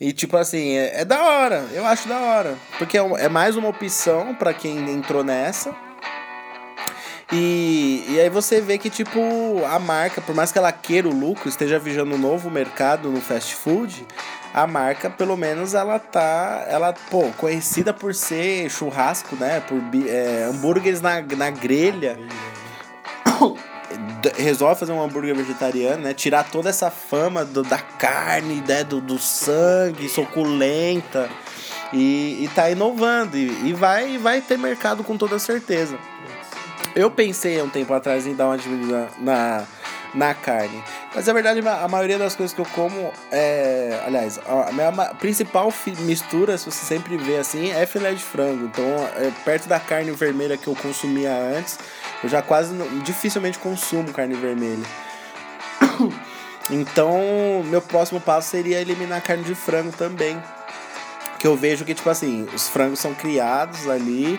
[0.00, 2.56] E tipo assim, é, é da hora, eu acho da hora.
[2.78, 5.72] Porque é, é mais uma opção pra quem entrou nessa.
[7.30, 9.20] E, e aí você vê que, tipo,
[9.66, 13.20] a marca, por mais que ela queira o lucro, esteja visando um novo mercado no
[13.20, 14.06] fast food,
[14.54, 19.60] a marca, pelo menos, ela tá, ela, pô, conhecida por ser churrasco, né?
[19.60, 22.18] Por é, hambúrgueres na, na grelha.
[24.36, 26.14] Resolve fazer um hambúrguer vegetariano, né?
[26.14, 28.82] Tirar toda essa fama do- da carne, né?
[28.84, 31.28] do, do sangue, suculenta.
[31.92, 33.36] E, e tá inovando.
[33.36, 35.98] E, e vai, vai ter mercado com toda certeza.
[36.98, 39.62] Eu pensei há um tempo atrás em dar uma diminuída na,
[40.12, 40.82] na carne.
[41.14, 44.02] Mas a verdade, a maioria das coisas que eu como é.
[44.04, 48.64] Aliás, a minha principal mistura, se você sempre vê assim, é filé de frango.
[48.64, 48.84] Então,
[49.16, 51.78] é, perto da carne vermelha que eu consumia antes,
[52.24, 54.84] eu já quase dificilmente consumo carne vermelha.
[56.70, 60.36] Então, meu próximo passo seria eliminar a carne de frango também.
[61.38, 64.38] Que eu vejo que, tipo assim, os frangos são criados ali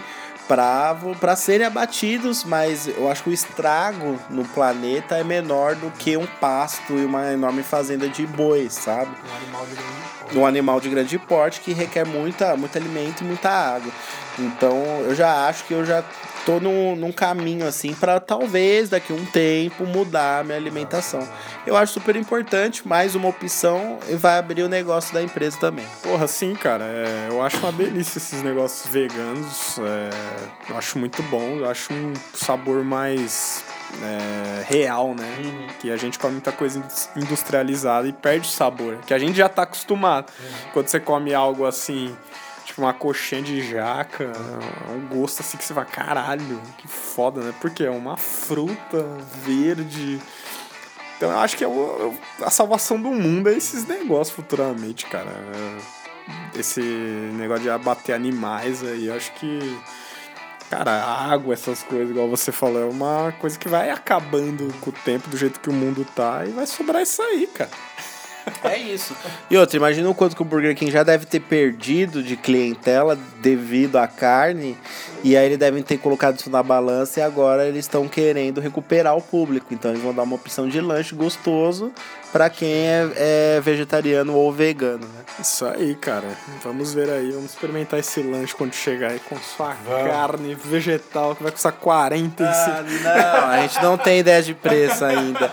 [1.20, 6.18] pra serem abatidos, mas eu acho que o estrago no planeta é menor do que
[6.18, 9.12] um pasto e uma enorme fazenda de bois, sabe?
[9.16, 10.38] Um animal de grande porte.
[10.38, 13.92] um animal de grande porte que requer muita, muito alimento e muita água.
[14.40, 16.04] Então eu já acho que eu já
[16.50, 21.28] tô num, num caminho assim para talvez daqui a um tempo mudar a minha alimentação.
[21.68, 25.86] Eu acho super importante, mais uma opção e vai abrir o negócio da empresa também.
[26.02, 26.84] Porra, sim, cara.
[26.86, 29.78] é, eu acho uma delícia esses negócios veganos.
[29.78, 31.58] é, eu acho muito bom.
[31.60, 33.64] Eu acho um sabor mais
[34.02, 35.72] é, real, né?
[35.80, 38.98] Que a gente come muita coisa indus- industrializada e perde o sabor.
[39.06, 40.34] Que a gente já tá acostumado.
[40.74, 42.16] Quando você come algo assim,
[42.80, 44.32] tipo uma coxinha de jaca,
[44.96, 47.54] um gosto assim que você vai, caralho, que foda, né?
[47.60, 49.06] Porque é uma fruta
[49.44, 50.20] verde.
[51.18, 55.30] Então eu acho que é o- a salvação do mundo é esses negócios futuramente, cara.
[55.30, 56.00] É,
[56.54, 59.80] Esse negócio de abater animais aí, eu acho que.
[60.70, 64.94] Cara, água, essas coisas, igual você falou, é uma coisa que vai acabando com o
[64.94, 67.72] tempo, do jeito que o mundo tá, e vai sobrar isso aí, cara.
[68.64, 69.16] É isso.
[69.50, 73.18] E outra, imagina o quanto que o Burger King já deve ter perdido de clientela
[73.42, 74.78] devido à carne.
[75.24, 79.16] E aí eles devem ter colocado isso na balança e agora eles estão querendo recuperar
[79.16, 79.74] o público.
[79.74, 81.92] Então eles vão dar uma opção de lanche gostoso
[82.32, 85.24] para quem é, é vegetariano ou vegano, né?
[85.40, 86.28] Isso aí, cara.
[86.64, 91.44] Vamos ver aí, vamos experimentar esse lanche quando chegar aí com sua carne vegetal, que
[91.44, 92.50] vai custar 45.
[92.50, 95.52] Ah, não, a gente não tem ideia de preço ainda.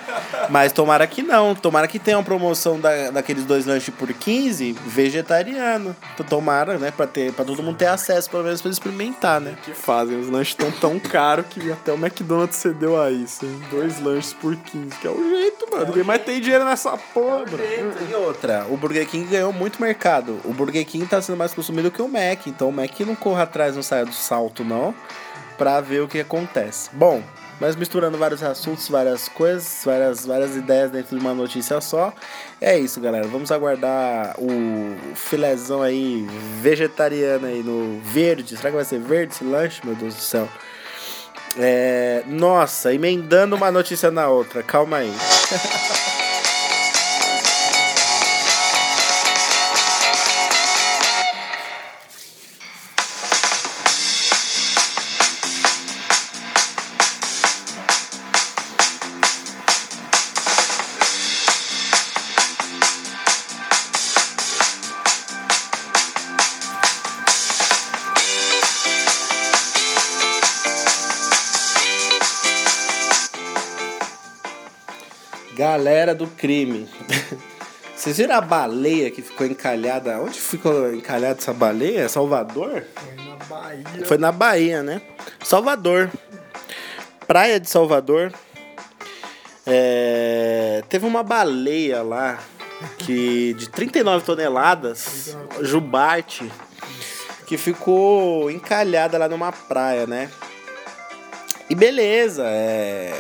[0.51, 1.55] Mas tomara que não.
[1.55, 5.97] Tomara que tenha uma promoção da, daqueles dois lanches por 15 vegetariano.
[6.29, 6.91] Tomara, né?
[6.91, 9.57] Pra, ter, pra todo mundo ter acesso, pelo menos pra experimentar, né?
[9.63, 10.19] que fazem.
[10.19, 13.61] Os lanches estão tão caros que até o McDonald's cedeu a isso, hein?
[13.71, 15.87] Dois lanches por 15, que é o jeito, mano.
[15.87, 17.63] Ninguém mais tem dinheiro nessa porra, bro.
[18.11, 20.41] E outra, o Burger King ganhou muito mercado.
[20.45, 22.47] O Burger King tá sendo mais consumido que o Mac.
[22.47, 24.95] Então o Mac não corra atrás, não saia do salto, não.
[25.57, 26.91] Pra ver o que acontece.
[26.93, 27.23] Bom,
[27.59, 32.13] mas misturando vários assuntos, várias coisas, várias, várias ideias dentro de uma notícia só.
[32.61, 33.27] É isso, galera.
[33.27, 36.27] Vamos aguardar o filézão aí
[36.61, 38.57] vegetariano aí no verde.
[38.57, 39.81] Será que vai ser verde esse lanche?
[39.85, 40.49] Meu Deus do céu.
[41.59, 44.63] É, nossa, emendando uma notícia na outra.
[44.63, 45.13] Calma aí.
[76.37, 76.89] crime.
[77.97, 80.21] Vocês viram a baleia que ficou encalhada?
[80.21, 82.09] Onde ficou encalhada essa baleia?
[82.09, 82.85] Salvador?
[82.95, 84.07] Foi na Bahia.
[84.07, 85.01] Foi na Bahia, né?
[85.43, 86.11] Salvador.
[87.27, 88.33] Praia de Salvador.
[89.67, 92.39] É, Teve uma baleia lá
[92.99, 96.51] que de 39 toneladas, jubarte,
[97.47, 100.31] que ficou encalhada lá numa praia, né?
[101.69, 103.13] E beleza, é,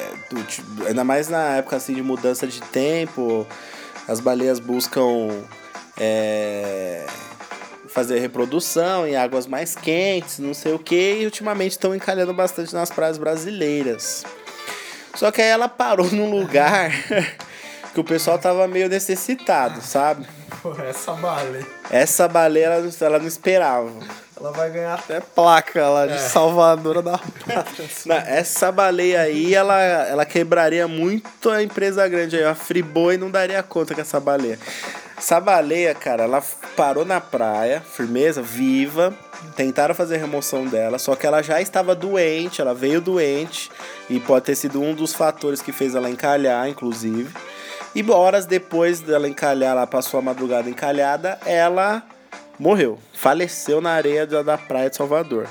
[0.87, 3.47] ainda mais na época assim de mudança de tempo,
[4.07, 5.29] as baleias buscam
[5.99, 7.05] é,
[7.89, 12.73] fazer reprodução em águas mais quentes, não sei o que, e ultimamente estão encalhando bastante
[12.73, 14.25] nas praias brasileiras.
[15.15, 16.93] Só que aí ela parou num lugar
[17.93, 20.27] que o pessoal tava meio necessitado, sabe?
[20.63, 21.67] Porra, essa baleia.
[21.91, 23.91] Essa baleia ela ela não esperava.
[24.39, 27.89] Ela vai ganhar até placa lá de salvadora da pátria.
[28.05, 32.45] Não, essa baleia aí, ela, ela quebraria muito a empresa grande aí.
[32.45, 34.59] A Friboi não daria conta com essa baleia.
[35.17, 36.43] Essa baleia, cara, ela
[36.77, 39.15] parou na praia, firmeza, viva.
[39.55, 43.71] Tentaram fazer a remoção dela, só que ela já estava doente, ela veio doente.
[44.11, 47.35] E pode ter sido um dos fatores que fez ela encalhar, inclusive.
[47.95, 52.03] E horas depois dela encalhar, ela passou a madrugada encalhada, ela
[52.59, 52.99] morreu.
[53.13, 55.47] Faleceu na areia da, da praia de Salvador.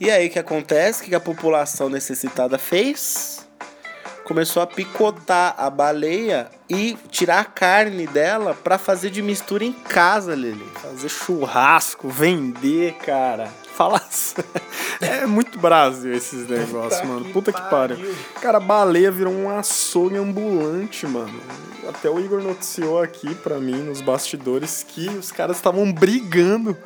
[0.00, 1.02] E aí o que acontece?
[1.02, 3.46] O que a população necessitada fez?
[4.24, 9.72] Começou a picotar a baleia e tirar a carne dela pra fazer de mistura em
[9.72, 10.64] casa, Lili.
[10.80, 13.50] Fazer churrasco, vender, cara.
[13.76, 14.50] Fala sério.
[15.00, 17.24] É muito Brasil esses negócios, mano.
[17.24, 17.96] que Puta que pariu.
[17.96, 18.14] pariu.
[18.40, 21.40] Cara, a baleia virou um açougue ambulante, mano.
[21.88, 26.76] Até o Igor noticiou aqui pra mim, nos bastidores, que os caras estavam brigando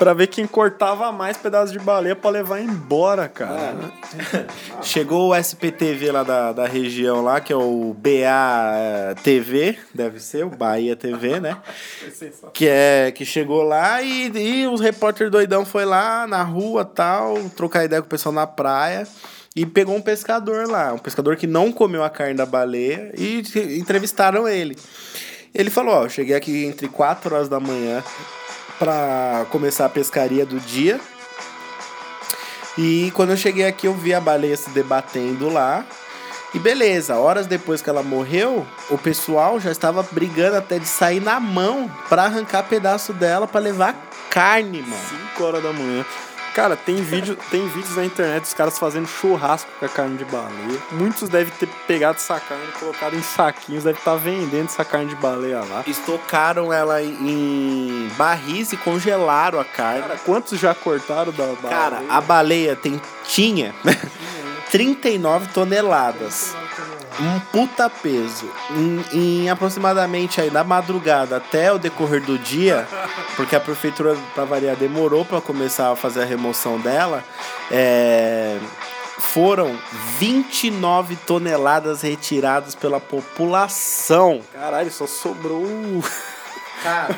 [0.00, 3.92] pra ver quem cortava mais pedaços de baleia pra levar embora, cara.
[4.80, 10.46] Chegou o SPTV lá da, da região lá, que é o BA TV, deve ser,
[10.46, 11.58] o Bahia TV, né?
[12.54, 17.34] Que, é, que chegou lá e, e os repórter doidão foi lá na rua tal,
[17.50, 19.06] trocar ideia com o pessoal na praia.
[19.54, 23.42] E pegou um pescador lá, um pescador que não comeu a carne da baleia e
[23.78, 24.76] entrevistaram ele.
[25.54, 28.02] Ele falou, ó, cheguei aqui entre 4 horas da manhã
[28.80, 30.98] pra começar a pescaria do dia.
[32.78, 35.84] E quando eu cheguei aqui, eu vi a baleia se debatendo lá.
[36.54, 41.20] E beleza, horas depois que ela morreu, o pessoal já estava brigando até de sair
[41.20, 43.94] na mão pra arrancar pedaço dela pra levar
[44.30, 45.02] carne, mano.
[45.34, 46.04] 5 horas da manhã.
[46.54, 50.24] Cara, tem, vídeo, tem vídeos na internet dos caras fazendo churrasco com a carne de
[50.24, 50.80] baleia.
[50.90, 55.16] Muitos devem ter pegado essa carne, colocado em saquinhos, devem estar vendendo essa carne de
[55.16, 55.84] baleia lá.
[55.86, 60.02] Estocaram ela em barris e congelaram a carne.
[60.02, 61.68] Cara, quantos já cortaram da baleia?
[61.68, 63.74] Cara, a baleia tem, tinha
[64.70, 66.54] 39 toneladas.
[67.18, 68.48] Um puta peso.
[68.70, 72.86] Em, em aproximadamente aí da madrugada até o decorrer do dia,
[73.36, 77.24] porque a prefeitura, pra variar, demorou pra começar a fazer a remoção dela,
[77.70, 78.58] é,
[79.18, 79.76] foram
[80.18, 84.40] 29 toneladas retiradas pela população.
[84.52, 85.62] Caralho, só sobrou.
[85.62, 86.02] o-
[86.82, 87.14] Cara,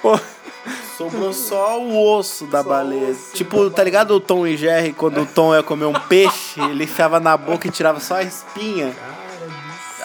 [0.00, 0.18] Pô,
[0.96, 3.10] sobrou só o osso da Só baleia.
[3.10, 6.58] osso tipo, tá ligado o Tom e Jerry, quando o Tom ia comer um peixe,
[6.60, 8.96] ele enfiava na boca e tirava só a espinha.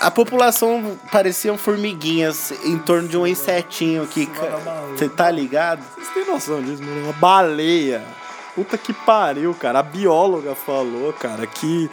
[0.01, 4.27] A população pareciam formiguinhas em torno de um insetinho que.
[4.89, 5.83] Você tá ligado?
[5.93, 7.03] Vocês têm noção disso, mano?
[7.03, 8.01] Uma baleia.
[8.55, 9.77] Puta que pariu, cara.
[9.77, 11.87] A bióloga falou, cara, que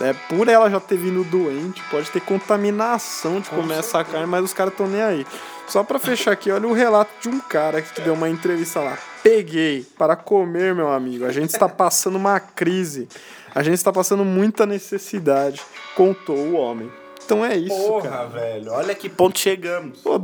[0.00, 4.44] né, por ela já ter vindo doente, pode ter contaminação de comer essa carne, mas
[4.44, 5.26] os caras estão nem aí.
[5.68, 8.98] Só pra fechar aqui, olha o relato de um cara que deu uma entrevista lá.
[9.22, 11.24] Peguei para comer, meu amigo.
[11.24, 13.08] A gente está passando uma crise.
[13.54, 15.62] A gente está passando muita necessidade,
[15.94, 16.90] contou o homem.
[17.24, 18.26] Então é isso, cara.
[18.26, 18.72] velho.
[18.72, 19.98] Olha que ponto chegamos.
[20.00, 20.20] Pô,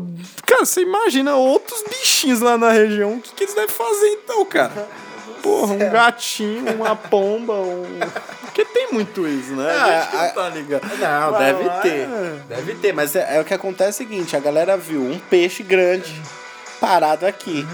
[0.46, 3.14] cara, você imagina outros bichinhos lá na região.
[3.14, 4.88] O que, que eles devem fazer então, cara?
[5.42, 7.82] Porra, um gatinho, uma pomba, um.
[8.42, 9.70] Porque tem muito isso, né?
[9.70, 10.98] A Ah, gente não a- tá ligado.
[10.98, 12.08] Não, Vai deve lá, ter.
[12.46, 15.18] Deve ter, mas é, é o que acontece é o seguinte: a galera viu um
[15.18, 16.20] peixe grande
[16.78, 17.66] parado aqui.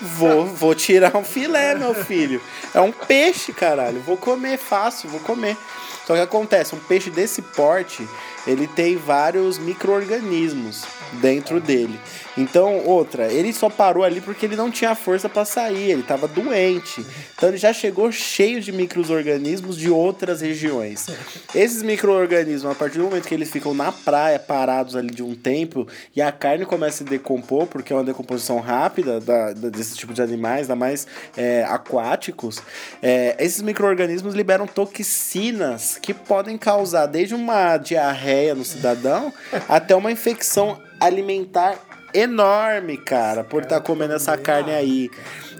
[0.00, 2.42] Vou, vou tirar um filé, meu filho.
[2.74, 4.00] É um peixe, caralho.
[4.00, 5.56] Vou comer fácil, vou comer.
[6.06, 8.06] Só que acontece, um peixe desse porte,
[8.46, 11.98] ele tem vários micro-organismos dentro dele.
[12.36, 16.26] Então, outra, ele só parou ali porque ele não tinha força pra sair, ele tava
[16.26, 17.04] doente.
[17.36, 21.06] Então ele já chegou cheio de micro-organismos de outras regiões.
[21.54, 25.34] Esses micro-organismos, a partir do momento que eles ficam na praia parados ali de um
[25.34, 29.96] tempo e a carne começa a decompor, porque é uma decomposição rápida da, da- desse
[29.96, 32.60] tipo de animais, ainda mais é, aquáticos,
[33.02, 39.32] é, esses micro-organismos liberam toxinas que podem causar desde uma diarreia no cidadão
[39.68, 41.78] até uma infecção alimentar
[42.14, 45.10] enorme, cara, por estar comendo essa carne aí.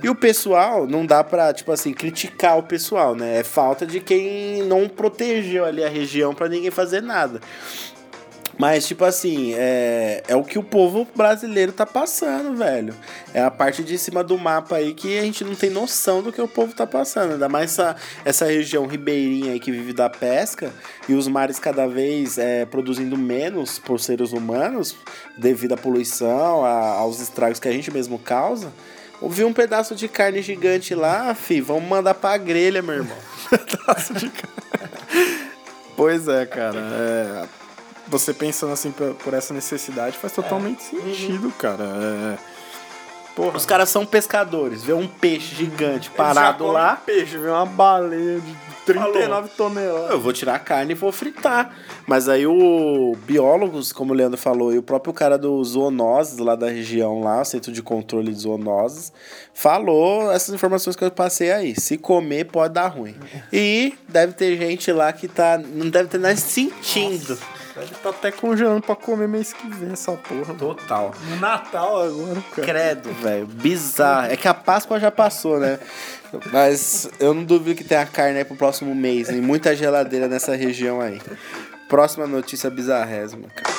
[0.03, 3.39] E o pessoal, não dá pra, tipo assim, criticar o pessoal, né?
[3.39, 7.41] É falta de quem não protegeu ali a região pra ninguém fazer nada.
[8.57, 12.95] Mas, tipo assim, é, é o que o povo brasileiro tá passando, velho.
[13.33, 16.33] É a parte de cima do mapa aí que a gente não tem noção do
[16.33, 17.33] que o povo tá passando.
[17.33, 20.73] Ainda mais essa, essa região ribeirinha aí que vive da pesca
[21.09, 24.97] e os mares cada vez é, produzindo menos por seres humanos
[25.37, 28.73] devido à poluição, a- aos estragos que a gente mesmo causa.
[29.21, 33.17] Ouvi um pedaço de carne gigante lá, fi, vamos mandar pra grelha, meu irmão.
[33.51, 34.91] Pedaço de carne.
[35.97, 36.79] Pois é, cara.
[36.79, 37.64] é,
[38.15, 41.83] Você pensando assim por, por essa necessidade faz totalmente sentido, cara.
[41.83, 42.39] É,
[43.35, 43.57] Porra.
[43.57, 46.95] Os caras são pescadores, vê um peixe gigante parado lá.
[46.95, 50.11] peixe, vê uma baleia de 39 toneladas.
[50.11, 51.75] Eu vou tirar a carne e vou fritar.
[52.07, 56.55] Mas aí o biólogos, como o Leandro falou, e o próprio cara do zoonoses lá
[56.55, 59.13] da região lá, o Centro de Controle de Zoonoses,
[59.53, 61.75] falou essas informações que eu passei aí.
[61.75, 63.17] Se comer pode dar ruim.
[63.53, 67.37] E deve ter gente lá que tá não deve ter nada sentindo.
[67.75, 70.55] Deve tá até congelando pra comer mês que vem essa porra.
[70.55, 71.13] Total.
[71.29, 72.67] No Natal agora, cara.
[72.67, 73.47] Credo, velho.
[73.47, 74.33] Bizarro.
[74.33, 75.81] É que a Páscoa já passou, né?
[76.53, 79.27] Mas eu não duvido que tenha carne aí pro próximo mês.
[79.27, 81.21] Tem muita geladeira nessa região aí.
[81.89, 83.74] Próxima notícia bizarrésima, cara.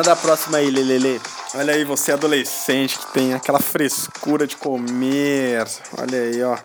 [0.00, 1.20] Manda a próxima aí, Lelele.
[1.54, 5.62] Olha aí, você adolescente que tem aquela frescura de comer.
[5.98, 6.56] Olha aí, ó.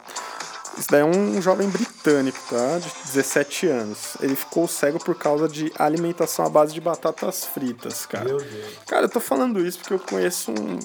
[0.77, 2.77] Isso daí é um jovem britânico, tá?
[2.79, 4.17] De 17 anos.
[4.21, 8.25] Ele ficou cego por causa de alimentação à base de batatas fritas, cara.
[8.25, 8.65] Meu Deus.
[8.87, 10.79] Cara, eu tô falando isso porque eu conheço um-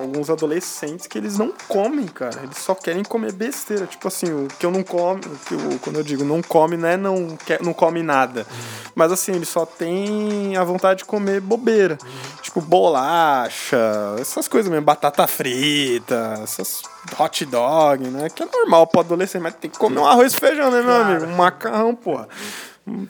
[0.00, 2.40] alguns adolescentes que eles não comem, cara.
[2.42, 3.86] Eles só querem comer besteira.
[3.86, 6.76] Tipo assim, o que eu não como, o que eu, quando eu digo não come,
[6.76, 8.46] não é não, quer, não come nada.
[8.94, 11.98] Mas assim, eles só têm a vontade de comer bobeira.
[12.42, 13.76] Tipo bolacha,
[14.18, 16.82] essas coisas mesmo, batata frita, essas
[17.18, 18.28] hot dog, né?
[18.28, 20.94] Que é normal pro adolescente, mas tem que comer um arroz e feijão, né, meu
[20.94, 21.24] amigo?
[21.26, 22.28] Um macarrão, porra.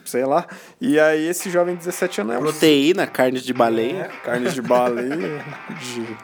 [0.05, 0.47] Sei lá.
[0.81, 4.11] E aí esse jovem de 17 anos é um Proteína, carne de baleia.
[4.25, 5.45] carnes de baleia,
[5.81, 6.17] de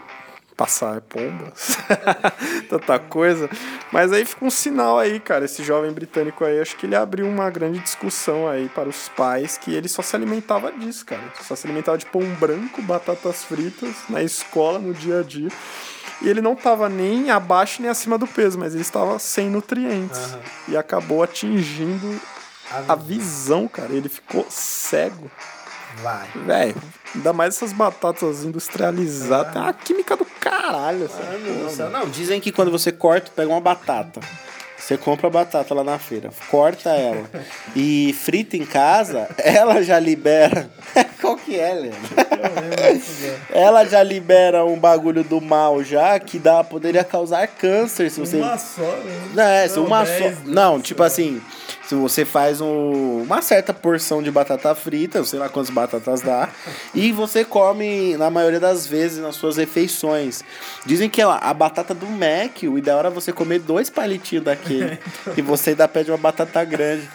[0.62, 1.76] passar pombas,
[2.70, 3.50] tanta coisa.
[3.90, 5.44] Mas aí fica um sinal aí, cara.
[5.44, 9.58] Esse jovem britânico aí, acho que ele abriu uma grande discussão aí para os pais
[9.58, 11.22] que ele só se alimentava disso, cara.
[11.42, 15.48] Só se alimentava de pão branco, batatas fritas, na escola, no dia a dia.
[16.20, 20.36] E ele não tava nem abaixo nem acima do peso, mas ele estava sem nutrientes.
[20.68, 22.20] E acabou atingindo
[22.88, 23.92] a visão, cara.
[23.92, 25.28] Ele ficou cego.
[26.02, 26.28] Vai.
[26.46, 26.74] Velho,
[27.14, 29.52] ainda mais essas batatas industrializadas.
[29.52, 31.10] Tem uma química do caralho.
[31.10, 31.90] Mano.
[31.90, 34.20] Não, dizem que quando você corta, pega uma batata.
[34.82, 37.30] Você compra a batata lá na feira, corta ela
[37.76, 40.68] e frita em casa, ela já libera.
[41.20, 42.00] Qual que é, Leandro?
[43.50, 48.40] ela já libera um bagulho do mal já que dá, poderia causar câncer se você.
[48.58, 49.30] só, né?
[49.34, 50.32] Não, é, Não, uma só.
[50.46, 51.40] Não, tipo assim,
[51.92, 56.22] se você faz um- uma certa porção de batata frita, eu sei lá quantas batatas
[56.22, 56.48] dá,
[56.94, 60.42] e você come na maioria das vezes nas suas refeições.
[60.86, 64.98] Dizem que ó, a batata do Mac, o ideal era você comer dois palitinhos daquele.
[65.36, 67.06] e você ainda pede uma batata grande.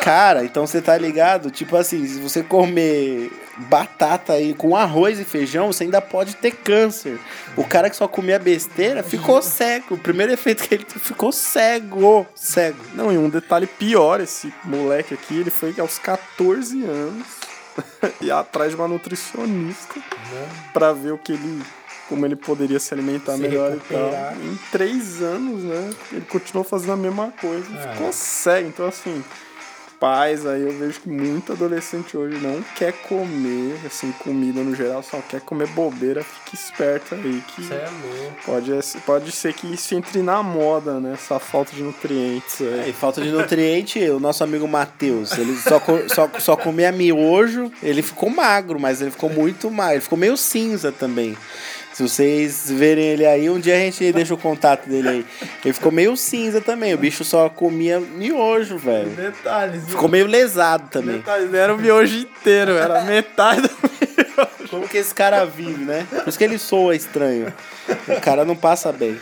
[0.00, 1.50] Cara, então você tá ligado?
[1.50, 3.30] Tipo assim, se você comer
[3.68, 7.18] batata aí com arroz e feijão, você ainda pode ter câncer.
[7.56, 9.94] O cara que só comia besteira ficou cego.
[9.94, 12.26] O primeiro efeito que ele teve, ficou cego.
[12.34, 12.78] Cego.
[12.94, 17.26] Não, e um detalhe pior, esse moleque aqui, ele foi aos 14 anos
[18.20, 20.00] e atrás de uma nutricionista
[20.72, 21.62] pra ver o que ele.
[22.08, 24.02] Como ele poderia se alimentar Se melhor recuperar.
[24.02, 24.34] e tal.
[24.52, 25.90] Em três anos, né?
[26.10, 27.64] Ele continuou fazendo a mesma coisa.
[27.72, 28.66] e Ficou cego.
[28.66, 29.22] Então, assim,
[30.00, 35.02] pais aí, eu vejo que muito adolescente hoje não quer comer, assim, comida no geral,
[35.02, 36.24] só quer comer bobeira.
[36.24, 37.70] Fique esperto aí que.
[37.72, 38.36] É louco.
[38.46, 38.70] Pode,
[39.04, 41.12] pode ser que isso entre na moda, né?
[41.12, 42.90] Essa falta de nutrientes É, aí.
[42.90, 48.00] e falta de nutriente, o nosso amigo Matheus, ele só, só, só comia miojo, ele
[48.00, 51.36] ficou magro, mas ele ficou muito magro, ele ficou meio cinza também.
[52.00, 55.26] Se vocês verem ele aí, um dia a gente deixa o contato dele aí.
[55.62, 59.10] Ele ficou meio cinza também, o bicho só comia miojo, velho.
[59.10, 59.84] Detalhes.
[59.86, 61.16] Ficou meio lesado também.
[61.16, 64.70] Metade era o miojo inteiro, era metade do miojo.
[64.70, 66.06] Como que esse cara vive, né?
[66.08, 67.52] Por isso que ele soa estranho.
[68.08, 69.18] O cara não passa bem.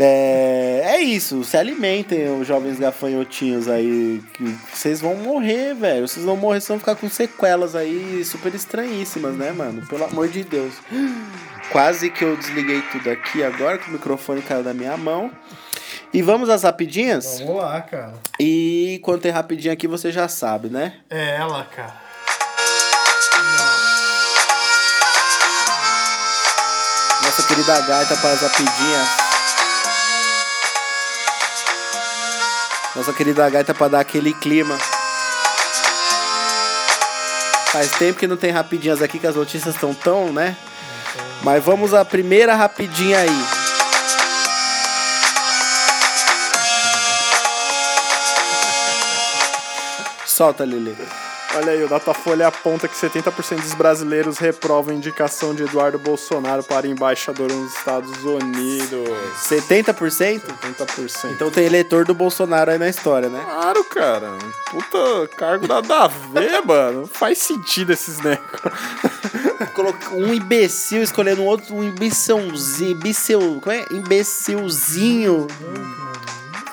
[0.00, 4.22] É, é isso, se alimentem, os jovens gafanhotinhos aí.
[4.34, 6.06] que Vocês vão morrer, velho.
[6.06, 9.84] Vocês vão morrer, vocês vão ficar com sequelas aí super estranhíssimas, né, mano?
[9.88, 10.74] Pelo amor de Deus.
[11.72, 15.32] Quase que eu desliguei tudo aqui agora, que o microfone caiu da minha mão.
[16.14, 17.40] E vamos às rapidinhas?
[17.40, 18.14] Vamos lá, cara.
[18.38, 20.94] E quando tem rapidinho aqui, você já sabe, né?
[21.10, 22.08] É ela, cara.
[27.22, 29.27] Nossa querida gaita para as rapidinhas.
[32.98, 34.76] Nossa querida gaita tá para dar aquele clima.
[37.70, 40.56] Faz tempo que não tem rapidinhas aqui, que as notícias estão tão, né?
[41.44, 43.44] Mas vamos à primeira rapidinha aí.
[50.26, 50.96] Solta, Lili.
[51.54, 56.62] Olha aí, o Datafolha aponta que 70% dos brasileiros reprovam a indicação de Eduardo Bolsonaro
[56.62, 59.08] para embaixador nos Estados Unidos.
[59.48, 60.42] 70%?
[60.42, 61.32] 70%.
[61.32, 63.42] Então tem eleitor do Bolsonaro aí na história, né?
[63.44, 64.30] Claro, cara.
[64.70, 67.00] Puta, cargo nada a ver, mano.
[67.00, 68.48] Não faz sentido esses negócios.
[70.12, 73.84] Um imbecil escolhendo um outro, um imbecilzinho, imbecil, como é?
[73.92, 75.46] Imbecilzinho.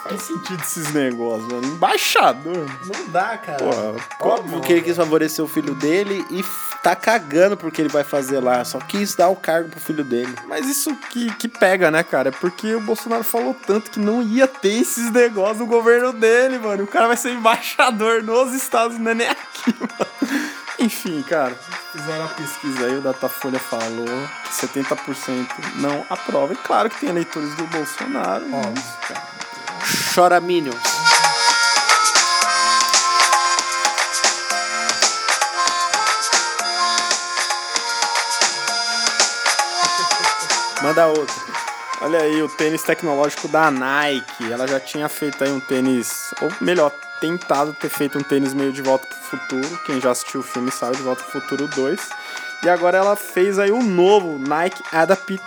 [0.07, 1.65] Faz sentido esses negócios, mano.
[1.65, 2.69] Embaixador.
[2.85, 3.57] Não dá, cara.
[3.57, 6.45] Porra, Óbvio que ele quis favorecer o filho dele e
[6.83, 8.63] tá cagando porque ele vai fazer lá.
[8.63, 10.31] Só quis dar o cargo pro filho dele.
[10.47, 12.29] Mas isso que, que pega, né, cara?
[12.29, 16.59] É porque o Bolsonaro falou tanto que não ia ter esses negócios no governo dele,
[16.59, 16.83] mano.
[16.83, 20.45] O cara vai ser embaixador nos Estados Unidos, nem aqui, mano.
[20.77, 21.55] Enfim, cara,
[21.91, 24.05] fizeram a pesquisa aí, o Datafolha falou
[24.43, 25.47] que 70%
[25.77, 26.53] não aprova.
[26.53, 28.45] E claro que tem eleitores do Bolsonaro.
[28.49, 29.34] mas, cara,
[30.13, 30.75] Chora Minions.
[40.81, 41.35] Manda outro.
[42.01, 44.51] Olha aí, o tênis tecnológico da Nike.
[44.51, 48.71] Ela já tinha feito aí um tênis, ou melhor, tentado ter feito um tênis meio
[48.71, 49.79] de volta pro futuro.
[49.85, 51.99] Quem já assistiu o filme sabe de volta pro futuro 2.
[52.65, 55.43] E agora ela fez aí um novo Nike Adapit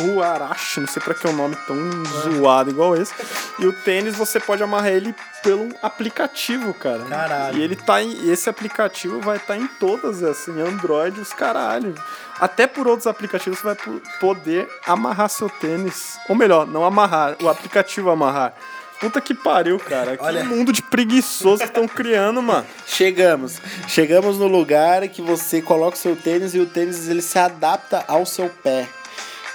[0.00, 0.80] Huarashi.
[0.80, 1.76] Não sei pra que é um nome tão
[2.22, 3.12] zoado igual esse.
[3.58, 7.04] E o tênis você pode amarrar ele pelo aplicativo, cara.
[7.04, 7.58] Caralho.
[7.58, 8.30] E ele tá em.
[8.30, 11.94] Esse aplicativo vai estar em todas, assim, Android, os caralho.
[12.40, 16.18] Até por outros aplicativos você vai po- poder amarrar seu tênis.
[16.28, 18.54] Ou melhor, não amarrar, o aplicativo amarrar.
[19.02, 20.16] Puta que pariu, cara.
[20.16, 20.44] Que Olha.
[20.44, 22.64] mundo de preguiçoso que estão criando, mano.
[22.86, 23.60] Chegamos.
[23.88, 28.04] Chegamos no lugar que você coloca o seu tênis e o tênis ele se adapta
[28.06, 28.86] ao seu pé.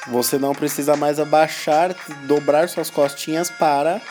[0.07, 4.01] Você não precisa mais abaixar, dobrar suas costinhas para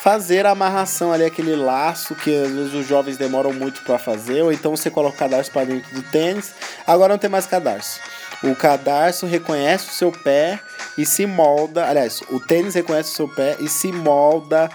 [0.00, 4.40] fazer a amarração ali, aquele laço que às vezes os jovens demoram muito para fazer,
[4.40, 6.54] ou então você coloca o cadarço para dentro do tênis.
[6.86, 8.00] Agora não tem mais cadarço.
[8.42, 10.60] O cadarço reconhece o seu pé
[10.98, 11.86] e se molda.
[11.88, 14.70] Aliás, o tênis reconhece o seu pé e se molda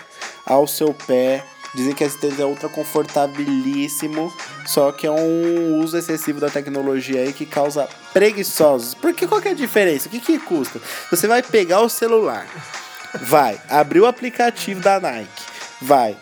[0.46, 1.44] ao seu pé.
[1.76, 4.34] Dizem que esse tênis é ultra confortabilíssimo,
[4.66, 8.94] só que é um uso excessivo da tecnologia aí que causa preguiçosos.
[8.94, 10.08] Porque qual que é a diferença?
[10.08, 10.80] O que, que custa?
[11.12, 12.48] Você vai pegar o celular,
[13.22, 15.44] vai abrir o aplicativo da Nike,
[15.82, 16.18] vai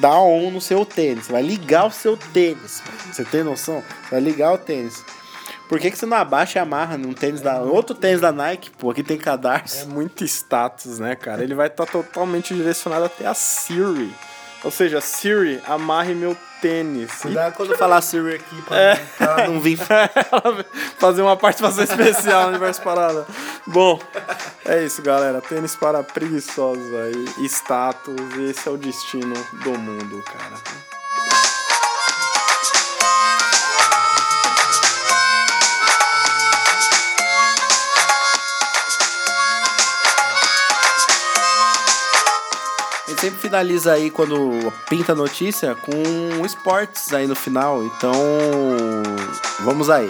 [0.00, 2.82] dar on no seu tênis, vai ligar o seu tênis.
[3.12, 3.84] Você tem noção?
[4.10, 5.04] Vai ligar o tênis.
[5.68, 7.58] Por que, que você não abaixa e amarra num tênis da.
[7.60, 9.88] Outro tênis da Nike, pô, aqui tem É cadarço.
[9.88, 11.42] muito status, né, cara?
[11.42, 14.12] Ele vai estar totalmente direcionado até a Siri.
[14.64, 17.12] Ou seja, Siri, amarre meu tênis.
[17.18, 19.78] E Cuidado quando eu falar Siri aqui pra, pra ela não vir.
[19.88, 20.64] ela
[20.98, 23.26] fazer uma participação especial no Universo Parada.
[23.66, 24.00] Bom,
[24.64, 25.40] é isso, galera.
[25.40, 30.87] Tênis para preguiçosos aí, status, e esse é o destino do mundo, cara.
[43.18, 47.82] Gente sempre finaliza aí quando pinta a notícia com esportes aí no final.
[47.84, 48.12] Então,
[49.60, 50.08] vamos aí.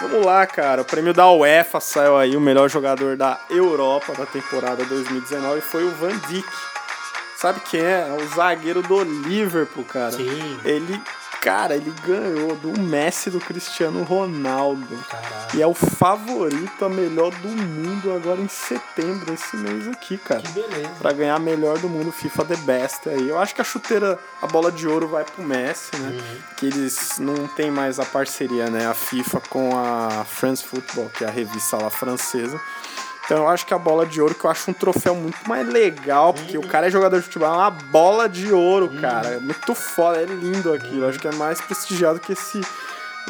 [0.00, 0.82] Vamos lá, cara.
[0.82, 2.36] O prêmio da UEFA saiu aí.
[2.36, 6.48] O melhor jogador da Europa da temporada 2019 foi o Van Dijk.
[7.36, 8.08] Sabe quem é?
[8.08, 10.12] É o zagueiro do Liverpool, cara.
[10.12, 10.60] Sim.
[10.64, 11.00] Ele,
[11.44, 14.98] cara, ele ganhou do Messi do Cristiano Ronaldo.
[15.54, 20.42] E é o favorito a melhor do mundo agora em setembro, esse mês aqui, cara.
[20.54, 20.88] beleza.
[20.98, 23.28] Pra ganhar melhor do mundo FIFA The Best aí.
[23.28, 26.18] Eu acho que a chuteira, a bola de ouro vai pro Messi, né?
[26.56, 28.86] Que eles não tem mais a parceria, né?
[28.86, 32.58] A FIFA com a France Football, que é a revista lá francesa.
[33.24, 35.66] Então eu acho que a bola de ouro, que eu acho um troféu muito mais
[35.66, 39.28] legal, porque o cara é jogador de futebol, é uma bola de ouro, cara.
[39.28, 41.06] É muito foda, é lindo aquilo.
[41.06, 42.60] Acho que é mais prestigiado que esse.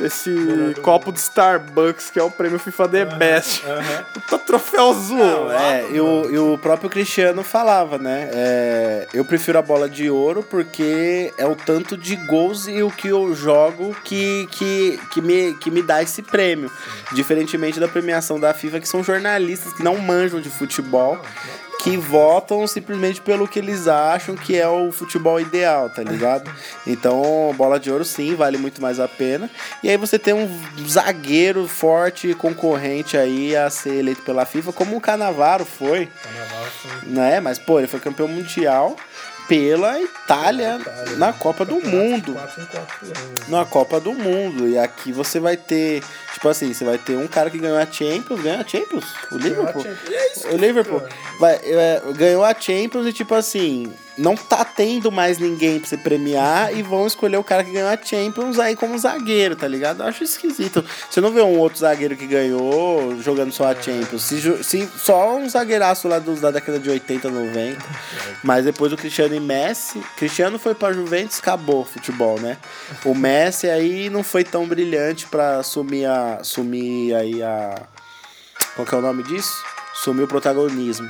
[0.01, 3.63] Esse copo de Starbucks, que é o prêmio FIFA The Best.
[4.13, 5.53] Puta troféu zoado.
[5.53, 8.29] É, e o, e o próprio Cristiano falava, né?
[8.33, 12.91] É, eu prefiro a bola de ouro porque é o tanto de gols e o
[12.91, 16.71] que eu jogo que, que, que, me, que me dá esse prêmio.
[17.13, 21.21] Diferentemente da premiação da FIFA, que são jornalistas que não manjam de futebol,
[21.85, 26.51] que votam simplesmente pelo que eles acham que é o futebol ideal, tá ligado?
[26.87, 29.51] Então, bola de ouro sim, vale muito mais a pena.
[29.83, 30.49] E aí você tem um
[30.89, 36.09] zagueiro forte concorrente aí a ser eleito pela FIFA, como o Canavaro foi,
[37.03, 37.39] né?
[37.39, 38.97] Mas pô, ele foi campeão mundial
[39.49, 40.79] pela Itália
[41.17, 43.49] na Copa do Mundo Quatro em quatro anos.
[43.49, 44.69] na Copa do Mundo.
[44.69, 47.87] E aqui você vai ter, tipo assim, você vai ter um cara que ganhou a
[47.87, 49.83] Champions, ganhou a Champions, o Liverpool.
[49.83, 50.11] Champions.
[50.11, 51.03] É isso O Liverpool
[51.39, 55.97] vai, é, ganhou a Champions e tipo assim, não tá tendo mais ninguém pra você
[55.97, 60.03] premiar e vão escolher o cara que ganhou a Champions aí como zagueiro, tá ligado?
[60.03, 60.85] Eu acho esquisito.
[61.11, 64.23] Você não vê um outro zagueiro que ganhou jogando só a Champions.
[64.23, 67.85] Se, se- só um zagueiraço lá dos, da década de 80, 90.
[68.43, 70.01] Mas depois o Cristiano e Messi.
[70.17, 72.57] Cristiano foi pra Juventus, acabou o futebol, né?
[73.05, 76.35] O Messi aí não foi tão brilhante pra assumir a.
[76.37, 77.75] assumir aí a.
[78.77, 79.53] Qual que é o nome disso?
[79.93, 81.09] Assumir o protagonismo.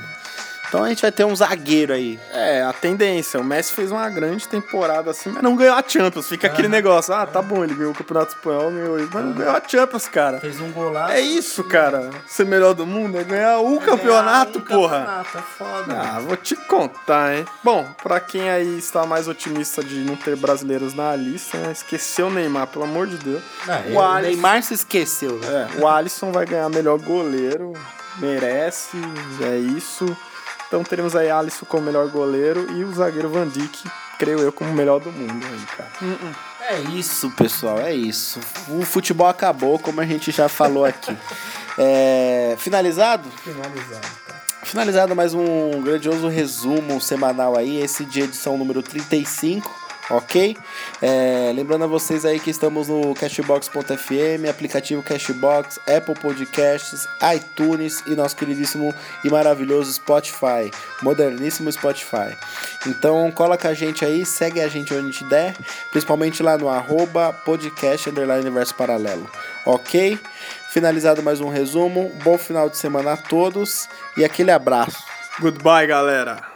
[0.75, 2.19] Então a gente vai ter um zagueiro aí.
[2.33, 3.39] É, a tendência.
[3.39, 6.27] O Messi fez uma grande temporada assim, mas não ganhou a Champions.
[6.27, 9.31] Fica aquele negócio, ah, tá bom, ele ganhou o Campeonato Espanhol, ganhou isso, mas não
[9.31, 10.41] ganhou a Champions, cara.
[10.41, 11.13] Fez um golaço.
[11.13, 12.09] É isso, cara.
[12.27, 14.99] Ser melhor do mundo é ganhar o campeonato, porra.
[14.99, 15.93] Campeonato, é foda.
[15.97, 17.45] Ah, vou te contar, hein?
[17.63, 21.71] Bom, pra quem aí está mais otimista de não ter brasileiros na lista, né?
[21.71, 23.41] esqueceu o Neymar, pelo amor de Deus.
[23.93, 25.69] o Alisson- Neymar se esqueceu, né?
[25.77, 27.71] É, o Alisson vai ganhar melhor goleiro,
[28.19, 28.97] merece,
[29.41, 30.05] é isso.
[30.67, 34.73] Então teremos aí Alisson como melhor goleiro e o zagueiro Van Dijk, creio eu, como
[34.73, 35.91] melhor do mundo aí, cara.
[36.69, 38.39] É isso, pessoal, é isso.
[38.67, 41.15] O futebol acabou, como a gente já falou aqui.
[41.77, 43.29] É, finalizado?
[43.43, 44.41] Finalizado, cara.
[44.63, 49.69] Finalizado mais um grandioso resumo semanal aí, esse de edição número 35,
[50.09, 50.57] ok?
[51.01, 58.15] É, lembrando a vocês aí que estamos no Cashbox.fm, aplicativo Cashbox, Apple Podcasts, iTunes e
[58.15, 58.93] nosso queridíssimo
[59.23, 62.35] e maravilhoso Spotify, moderníssimo Spotify.
[62.87, 65.55] Então cola com a gente aí, segue a gente onde a gente der,
[65.91, 69.29] principalmente lá no arroba podcast universo paralelo,
[69.65, 70.19] ok?
[70.71, 73.87] Finalizado mais um resumo, bom final de semana a todos
[74.17, 75.03] e aquele abraço.
[75.39, 76.54] Goodbye, galera.